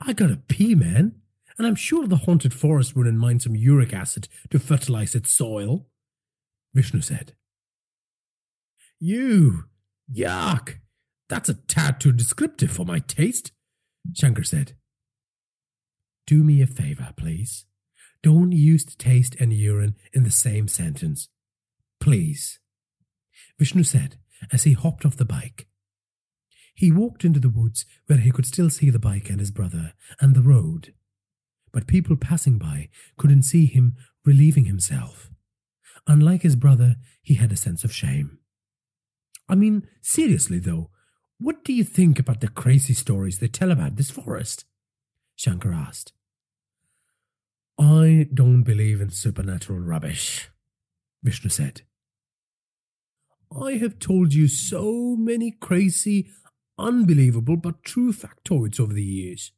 [0.00, 1.16] I gotta pee, man.
[1.58, 5.86] And I'm sure the haunted forest wouldn't mind some uric acid to fertilize its soil.
[6.72, 7.34] Vishnu said.
[8.98, 9.64] You!
[10.10, 10.76] Yuck!
[11.28, 13.52] That's a tad too descriptive for my taste,
[14.14, 14.72] Shankar said.
[16.26, 17.66] Do me a favor, please.
[18.22, 21.28] Don't use taste and urine in the same sentence.
[22.00, 22.58] Please.
[23.58, 24.16] Vishnu said
[24.52, 25.66] as he hopped off the bike.
[26.80, 29.92] He walked into the woods where he could still see the bike and his brother
[30.18, 30.94] and the road.
[31.74, 35.28] But people passing by couldn't see him relieving himself.
[36.06, 38.38] Unlike his brother, he had a sense of shame.
[39.46, 40.88] I mean, seriously though,
[41.38, 44.64] what do you think about the crazy stories they tell about this forest?
[45.36, 46.14] Shankar asked.
[47.78, 50.48] I don't believe in supernatural rubbish,
[51.22, 51.82] Vishnu said.
[53.54, 56.30] I have told you so many crazy,
[56.80, 59.52] unbelievable but true factoids over the years.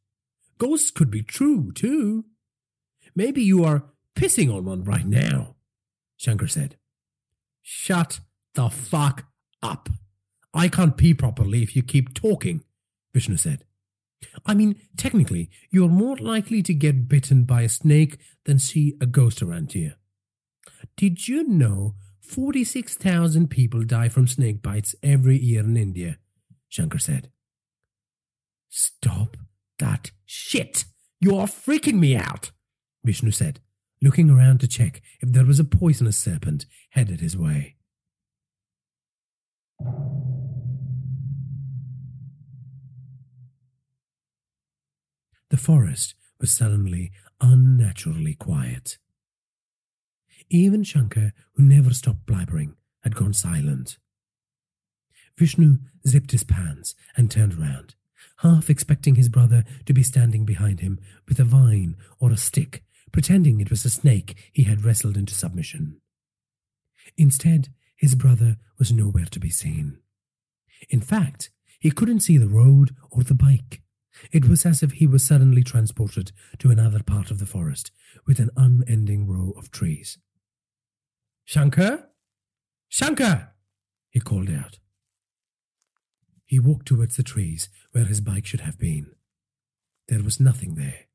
[0.58, 2.24] Ghosts could be true, too.
[3.14, 5.56] Maybe you are pissing on one right now,
[6.16, 6.76] Shankar said.
[7.62, 8.20] Shut
[8.54, 9.24] the fuck
[9.62, 9.88] up.
[10.54, 12.62] I can't pee properly if you keep talking,
[13.14, 13.64] Vishnu said.
[14.46, 19.06] I mean, technically, you're more likely to get bitten by a snake than see a
[19.06, 19.96] ghost around here.
[20.96, 26.18] Did you know 46,000 people die from snake bites every year in India?
[26.72, 27.30] Shankar said.
[28.70, 29.36] Stop
[29.78, 30.86] that shit!
[31.20, 32.50] You are freaking me out!
[33.04, 33.60] Vishnu said,
[34.00, 37.76] looking around to check if there was a poisonous serpent headed his way.
[45.50, 48.96] The forest was suddenly unnaturally quiet.
[50.48, 53.98] Even Shankar, who never stopped blabbering, had gone silent.
[55.38, 57.94] Vishnu zipped his pants and turned round,
[58.38, 62.84] half expecting his brother to be standing behind him with a vine or a stick,
[63.12, 66.00] pretending it was a snake he had wrestled into submission.
[67.16, 69.98] Instead, his brother was nowhere to be seen.
[70.88, 73.82] In fact, he couldn't see the road or the bike,
[74.30, 77.90] It was as if he was suddenly transported to another part of the forest
[78.26, 80.18] with an unending row of trees.
[81.44, 82.08] Shankar?
[82.88, 83.54] Shankar!
[84.10, 84.78] he called out.
[86.52, 89.12] He walked towards the trees where his bike should have been.
[90.08, 91.06] There was nothing there.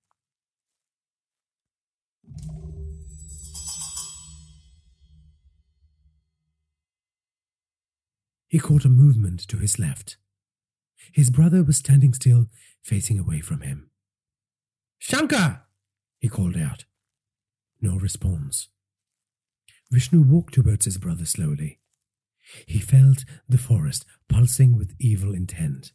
[8.47, 10.17] He caught a movement to his left.
[11.13, 12.47] His brother was standing still,
[12.81, 13.91] facing away from him.
[14.97, 15.67] Shankar!
[16.17, 16.85] he called out.
[17.79, 18.69] No response.
[19.91, 21.77] Vishnu walked towards his brother slowly.
[22.65, 25.91] He felt the forest pulsing with evil intent.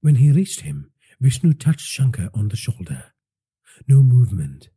[0.00, 3.12] When he reached him, Vishnu touched Shankar on the shoulder.
[3.88, 4.68] No movement.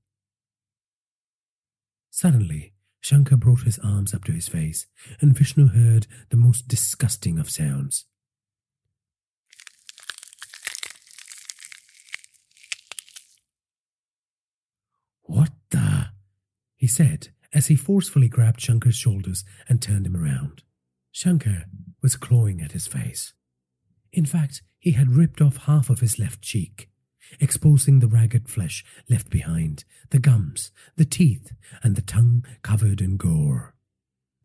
[2.10, 4.88] Suddenly, Shankar brought his arms up to his face,
[5.22, 8.06] and Vishnu heard the most disgusting of sounds.
[15.24, 16.10] What the?
[16.76, 20.64] he said as he forcefully grabbed Shankar's shoulders and turned him around.
[21.12, 21.66] Shankar
[22.02, 23.34] was clawing at his face.
[24.12, 26.90] In fact, he had ripped off half of his left cheek,
[27.40, 31.54] exposing the ragged flesh left behind, the gums, the teeth,
[31.84, 33.76] and the tongue covered in gore.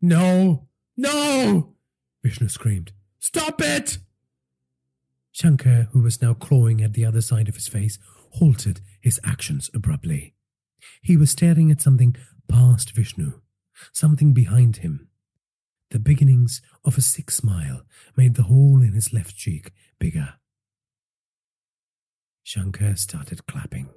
[0.00, 0.68] No!
[0.96, 1.74] No!
[2.22, 2.92] Vishnu screamed.
[3.18, 3.98] Stop it!
[5.32, 7.98] Shankar, who was now clawing at the other side of his face,
[8.32, 10.34] halted his actions abruptly.
[11.02, 12.14] He was staring at something
[12.48, 13.40] past Vishnu,
[13.92, 15.08] something behind him.
[15.90, 17.82] The beginnings of a sick smile
[18.16, 20.34] made the hole in his left cheek bigger.
[22.44, 23.88] Shankar started clapping.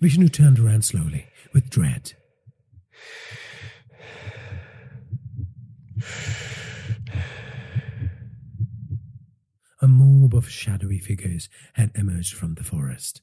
[0.00, 2.14] Vishnu turned around slowly, with dread.
[9.82, 13.20] A mob of shadowy figures had emerged from the forest.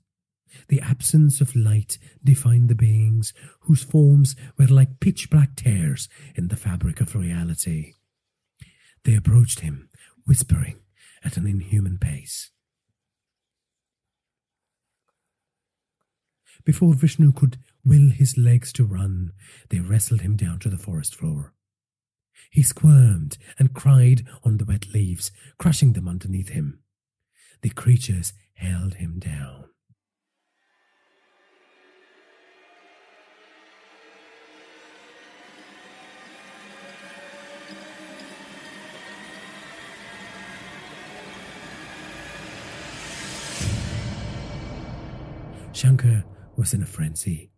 [0.68, 6.47] The absence of light defined the beings whose forms were like pitch black tears in
[6.47, 7.93] the fabric of reality.
[9.04, 9.89] They approached him,
[10.26, 10.80] whispering
[11.24, 12.51] at an inhuman pace.
[16.66, 19.34] Before Vishnu could will his legs to run,
[19.70, 21.54] they wrestled him down to the forest floor.
[22.49, 26.80] He squirmed and cried on the wet leaves, crushing them underneath him.
[27.62, 29.66] The creatures held him down.
[45.84, 46.24] Shankar
[46.56, 47.52] was in a frenzy,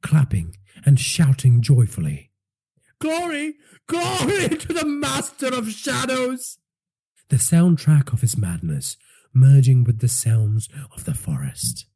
[0.00, 0.56] clapping
[0.86, 2.30] and shouting joyfully.
[3.00, 3.54] Glory!
[3.88, 6.58] Glory to the Master of Shadows!
[7.30, 8.96] The soundtrack of his madness
[9.32, 11.86] merging with the sounds of the forest.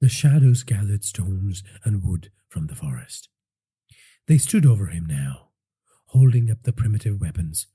[0.00, 3.28] The shadows gathered stones and wood from the forest.
[4.28, 5.50] They stood over him now,
[6.06, 7.66] holding up the primitive weapons,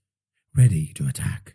[0.55, 1.53] ready to attack.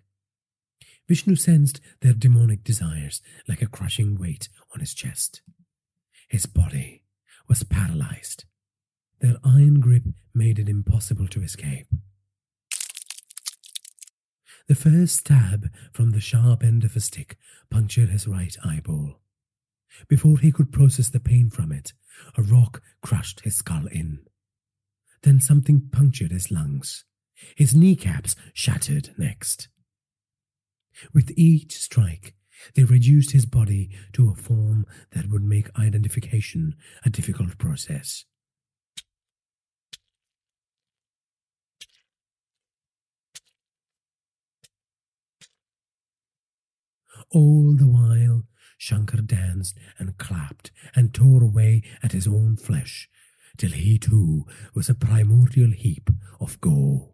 [1.08, 5.40] Vishnu sensed their demonic desires like a crushing weight on his chest.
[6.28, 7.02] His body
[7.48, 8.44] was paralyzed.
[9.20, 10.04] Their iron grip
[10.34, 11.88] made it impossible to escape.
[14.68, 17.38] The first stab from the sharp end of a stick
[17.70, 19.18] punctured his right eyeball.
[20.08, 21.94] Before he could process the pain from it,
[22.36, 24.20] a rock crushed his skull in.
[25.22, 27.04] Then something punctured his lungs.
[27.56, 29.68] His kneecaps shattered next.
[31.12, 32.34] With each strike,
[32.74, 36.74] they reduced his body to a form that would make identification
[37.04, 38.24] a difficult process.
[47.30, 48.44] All the while,
[48.78, 53.08] Shankar danced and clapped and tore away at his own flesh,
[53.58, 57.12] till he too was a primordial heap of gore.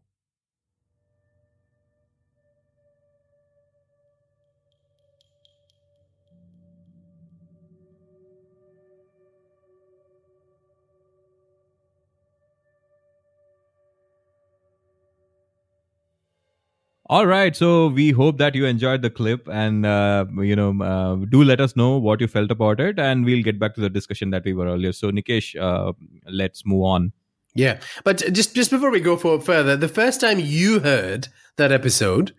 [17.11, 21.16] All right, so we hope that you enjoyed the clip, and uh, you know, uh,
[21.26, 23.90] do let us know what you felt about it, and we'll get back to the
[23.90, 24.90] discussion that we were earlier.
[24.92, 25.92] So, Nikesh, uh,
[26.26, 27.12] let's move on.
[27.55, 31.72] Yeah, but just just before we go for further, the first time you heard that
[31.72, 32.34] episode,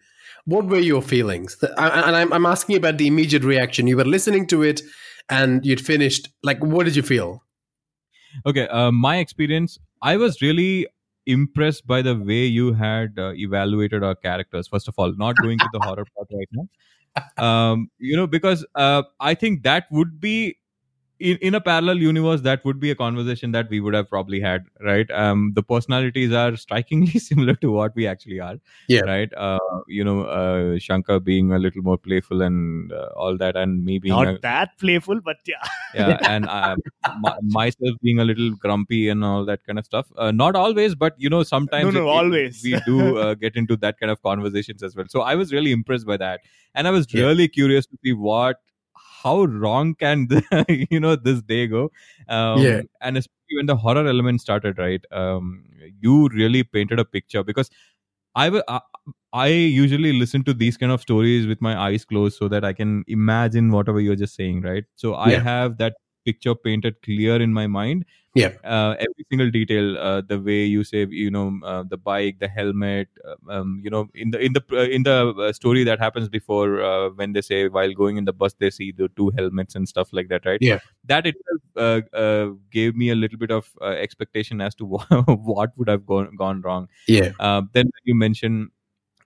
[0.45, 1.55] what were your feelings?
[1.77, 3.85] And I'm, I'm asking about the immediate reaction.
[3.85, 4.81] You were listening to it,
[5.29, 6.29] and you'd finished.
[6.41, 7.43] Like, what did you feel?
[8.47, 10.87] Okay, uh, my experience, I was really
[11.25, 14.67] impressed by the way you had uh, evaluated our characters.
[14.67, 16.67] First of all, not going to the horror part right now.
[17.37, 20.57] Um, you know, because uh, I think that would be
[21.19, 24.39] in, in a parallel universe that would be a conversation that we would have probably
[24.39, 28.57] had right um the personalities are strikingly similar to what we actually are
[28.89, 33.37] yeah right uh you know uh shankar being a little more playful and uh, all
[33.37, 35.55] that and me being Not a, that playful, but yeah.
[35.95, 36.75] yeah and uh,
[37.21, 40.95] my, myself being a little grumpy and all that kind of stuff uh, not always
[40.95, 42.61] but you know sometimes No, no, it- it- always.
[42.63, 45.71] we do uh, get into that kind of conversations as well so i was really
[45.71, 46.41] impressed by that
[46.73, 47.23] and i was Yeah.
[47.25, 48.59] really curious to see what
[49.25, 51.91] how wrong can the, you know this day go
[52.29, 52.81] um, Yeah.
[53.01, 55.65] and especially when the horror element started right um,
[56.01, 57.69] you really painted a picture because
[58.35, 58.79] I I
[59.33, 62.73] I usually listen to these kind of stories with my eyes closed so that I
[62.73, 64.85] can imagine whatever you're just saying, right?
[64.95, 65.39] So I Yeah.
[65.39, 65.95] have that
[66.25, 68.05] picture painted clear in my mind.
[68.35, 68.51] Yeah.
[68.65, 72.49] Uh, every single detail, uh, the way you say, you know, uh, the bike, the
[72.49, 75.99] helmet, uh, um, you know, in the in the uh, in the uh, story that
[75.99, 79.31] happens before uh, when they say while going in the bus they see the two
[79.37, 80.59] helmets and stuff like that, right?
[80.61, 80.79] Yeah.
[81.05, 84.85] That itself uh, uh, gave me a little bit of uh, expectation as to
[85.51, 86.89] what would have gone gone wrong.
[87.07, 87.31] Yeah.
[87.73, 88.71] Then you mention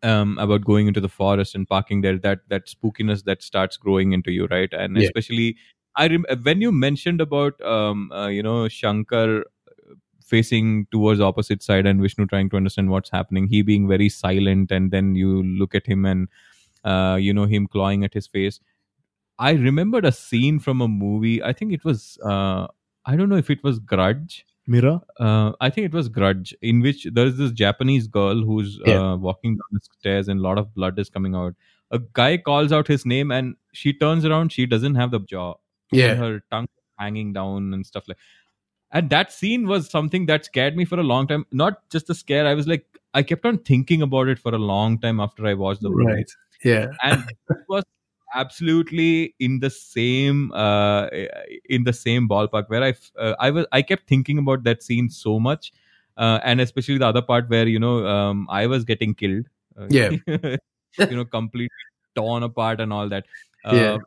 [0.04, 4.14] um, about going into the forest and parking there, that that spookiness that starts growing
[4.14, 4.72] into you, right?
[4.72, 5.08] And Yeah.
[5.08, 5.58] especially,
[5.96, 9.44] I rem- when you mentioned about um, uh, you know Shankar
[10.24, 14.72] facing towards opposite side and Vishnu trying to understand what's happening, he being very silent,
[14.72, 16.28] and then you look at him and
[16.84, 18.60] uh, you know him clawing at his face.
[19.40, 21.42] I remembered a scene from a movie.
[21.42, 22.18] I think it was.
[22.24, 22.68] Uh,
[23.06, 25.00] I don't know if it was Grudge Mirror.
[25.20, 29.00] uh, I think it was Grudge, in which there is this Japanese girl who's Yeah.
[29.14, 31.56] uh, walking down the stairs and a lot of blood is coming out.
[31.92, 34.52] A guy calls out his name and she turns around.
[34.52, 35.56] She doesn't have the jaw.
[35.92, 36.16] Yeah.
[36.16, 36.68] Her tongue
[36.98, 38.18] hanging down and stuff like.
[38.92, 41.46] And that scene was something that scared me for a long time.
[41.52, 42.48] Not just the scare.
[42.48, 45.54] I was like, I kept on thinking about it for a long time after I
[45.54, 46.32] watched the movie Right.
[46.64, 46.88] Yeah.
[47.04, 47.84] and it was
[48.36, 51.08] absolutely in the same uh,
[51.70, 55.10] in the same ballpark where i uh, I was I kept thinking about that scene
[55.10, 55.72] so much,
[56.18, 59.46] uh, and especially the other part where you know um, I was getting killed.
[59.80, 60.10] Uh, Yeah.
[60.98, 61.70] you know, completely
[62.16, 63.26] torn apart and all that.
[63.66, 63.98] Uh, Yeah.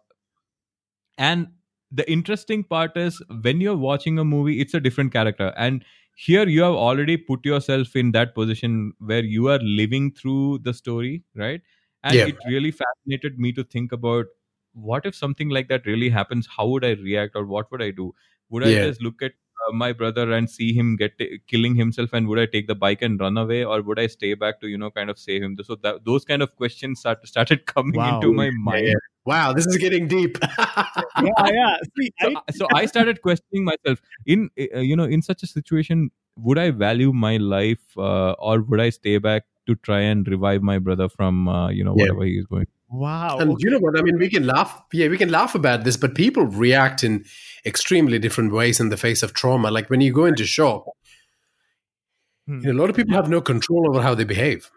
[1.18, 1.48] And
[1.93, 5.84] the interesting part is when you're watching a movie, it's a different character, and
[6.16, 10.74] here you have already put yourself in that position where you are living through the
[10.74, 11.61] story, right?
[12.05, 12.26] And Yeah.
[12.26, 14.26] it really fascinated me to think about
[14.74, 16.49] what if something like that really happens?
[16.57, 18.14] How would I react, or what would I do?
[18.51, 18.84] Would I Yeah.
[18.86, 19.32] just look at
[19.72, 23.20] my brother and see him get killing himself, and would I take the bike and
[23.20, 25.56] run away, or would I stay back to you know kind of save him?
[25.62, 28.14] So that those kind of questions start, started coming Wow.
[28.20, 28.86] into my mind.
[28.86, 28.94] yeah.
[29.24, 30.36] Wow, this is getting deep.
[31.22, 31.76] Yeah, yeah.
[31.96, 35.46] See, So, I, so I started questioning myself in uh, you know in such a
[35.46, 40.26] situation would I value my life uh, or would I stay back to try and
[40.26, 42.02] revive my brother from uh, you know Yeah.
[42.06, 43.38] whatever he is going wow.
[43.38, 43.61] and okay.
[43.61, 43.99] you know what?
[43.99, 44.82] I mean, we can laugh.
[44.93, 47.24] Yeah, we can laugh about this, but people react in
[47.66, 49.70] extremely different ways in the face of trauma.
[49.70, 50.84] Like when you go into shock,
[52.47, 52.59] Hmm.
[52.61, 54.68] you know, a lot of people have no control over how they behave.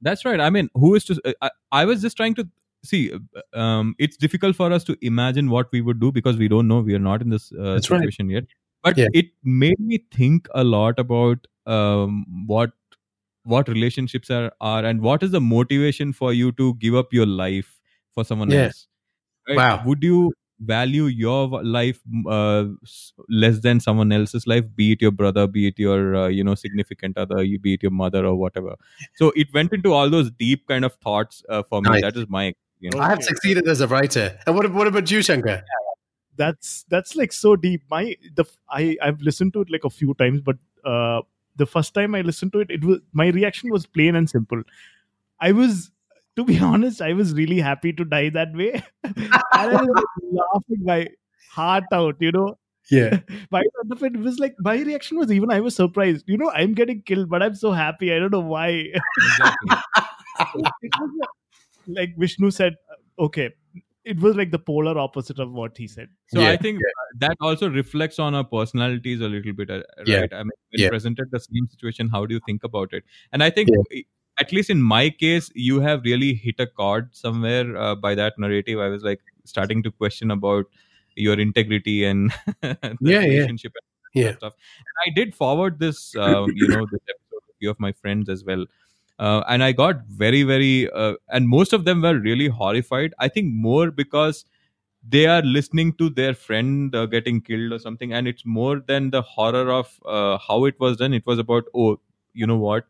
[0.00, 0.40] That's right.
[0.40, 1.20] I mean, who is to?
[1.24, 2.48] uh, I, I was just trying to
[2.82, 3.12] see.
[3.12, 6.66] uh, Um, it's difficult for us to imagine what we would do because we don't
[6.66, 6.80] know.
[6.80, 8.00] We are not in this uh, That's right.
[8.00, 8.44] situation yet.
[8.82, 9.08] But Yeah.
[9.12, 12.72] it made me think a lot about um, what
[13.44, 17.26] what relationships are are and what is the motivation for you to give up your
[17.26, 17.80] life
[18.14, 18.64] for someone Yeah.
[18.66, 18.86] else.
[19.48, 19.56] Right?
[19.56, 19.82] Wow.
[19.86, 22.64] Would you value your life uh,
[23.28, 24.64] less than someone else's life?
[24.74, 27.82] Be it your brother, be it your uh, you know significant other, you be it
[27.82, 28.76] your mother or whatever.
[29.16, 31.90] So it went into all those deep kind of thoughts uh, for me.
[31.90, 32.02] Nice.
[32.02, 33.06] That is my experience.
[33.06, 34.38] I have succeeded as a writer.
[34.46, 35.62] And what, what about you, Shankar?
[36.36, 40.14] that's that's like so deep my the i i've listened to it like a few
[40.14, 41.20] times but uh
[41.56, 44.62] the first time i listened to it it was my reaction was plain and simple.
[45.40, 45.90] I was
[46.36, 48.82] to be honest i was really happy to die that way.
[49.04, 51.08] And i was laughing my
[51.50, 52.58] heart out you know?
[52.90, 53.20] Yeah.
[53.50, 56.24] by the end of it, it was like my reaction was even i was surprised.
[56.28, 58.12] You know i'm getting killed but i'm so happy.
[58.14, 58.68] I don't know why.
[59.18, 59.76] Exactly.
[60.56, 60.92] like,
[61.86, 62.76] like vishnu said
[63.18, 63.50] okay
[64.04, 67.04] it was like the polar opposite of what he said So Yeah, I think uh,
[67.20, 70.06] that also reflects on our personalities a little bit, uh, right?
[70.06, 70.88] Yeah, I mean, when yeah.
[70.88, 73.04] presented the same situation, how do you think about it?
[73.32, 74.04] And I think i-
[74.40, 78.38] at least in my case, you have really hit a chord somewhere uh, by that
[78.38, 78.80] narrative.
[78.80, 80.66] I was like starting to question about
[81.16, 82.32] your integrity and
[82.62, 83.22] the Yeah, yeah.
[83.28, 84.36] relationship and Yeah.
[84.36, 84.54] stuff.
[84.78, 87.92] And I did forward this, um, you know, this episode to a few of my
[87.92, 88.66] friends as well.
[89.18, 93.14] Uh, and I got very, very, uh, and most of them were really horrified.
[93.18, 94.44] I think more because
[95.06, 99.10] they are listening to their friend uh, getting killed or something, and it's more than
[99.10, 101.14] the horror of uh, how it was done.
[101.14, 102.00] It was about, oh,
[102.32, 102.86] you know what?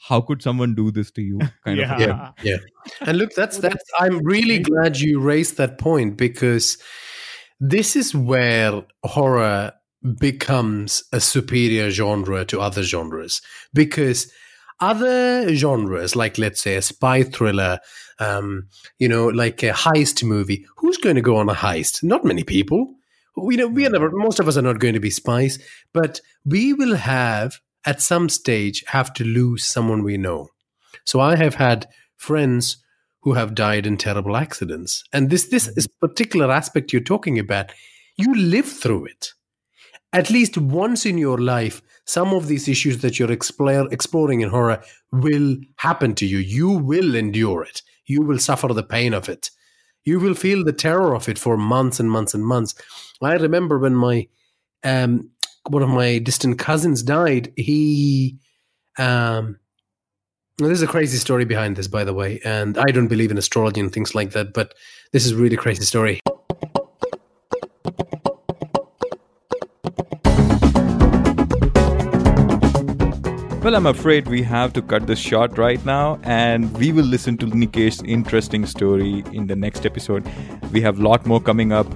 [0.00, 1.40] How could someone do this to you?
[1.64, 1.90] Kind of.
[2.00, 2.58] a yeah.
[3.00, 3.84] And look, that's that's.
[3.98, 6.78] I'm really glad you raised that point because
[7.58, 9.72] this is where horror
[10.20, 13.42] becomes a superior genre to other genres.
[13.74, 14.32] Because
[14.80, 17.78] other genres, like let's say a spy thriller,
[18.18, 18.68] um,
[18.98, 22.02] you know, like a heist movie, who's going to go on a heist?
[22.02, 22.94] Not many people.
[23.36, 24.10] We know we are never.
[24.10, 25.58] Most of us are not going to be spies,
[25.92, 30.48] but we will have at some stage have to lose someone we know.
[31.04, 31.86] So I have had
[32.16, 32.78] friends
[33.22, 35.04] who have died in terrible accidents.
[35.12, 37.72] And this this is particular aspect you're talking about,
[38.16, 39.32] you live through it.
[40.12, 44.48] At least once in your life, some of these issues that you're explore, exploring in
[44.48, 44.82] horror
[45.12, 46.38] will happen to you.
[46.38, 47.82] You will endure it.
[48.06, 49.50] You will suffer the pain of it.
[50.04, 52.74] You will feel the terror of it for months and months and months.
[53.20, 54.26] I remember when my
[54.82, 55.30] um,
[55.68, 57.52] one of my distant cousins died.
[57.56, 58.38] He
[58.96, 59.58] um,
[60.56, 63.80] there's a crazy story behind this, by the way, and I don't believe in astrology
[63.80, 64.72] and things like that, but
[65.12, 66.20] this is a really crazy story.
[73.68, 77.36] Well, I'm afraid we have to cut this short right now, and we will listen
[77.36, 80.26] to Nikesh's interesting story in the next episode.
[80.72, 81.86] We have a lot more coming up.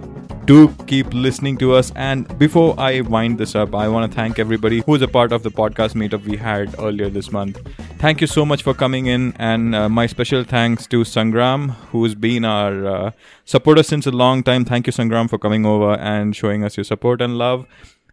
[0.45, 1.91] Do keep listening to us.
[1.97, 5.45] And before I wind this up, I want to thank everybody who's a part of
[5.45, 7.59] the podcast meetup we had earlier this month.
[7.97, 12.15] Thank you so much for coming in, and uh, my special thanks to Sangram, who's
[12.15, 13.11] been our uh,
[13.47, 14.67] supporter since a long time.
[14.67, 17.65] Thank you, Sangram, for coming over and showing us your support and love.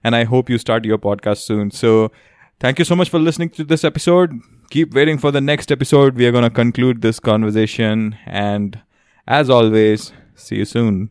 [0.01, 1.71] And I hope you start your podcast soon.
[1.71, 2.09] So,
[2.59, 4.33] Thank you so much for listening to this episode.
[4.69, 6.15] Keep waiting for the next episode.
[6.15, 8.17] We are going to conclude this conversation.
[8.25, 8.81] And
[9.25, 11.09] as always, see you soon.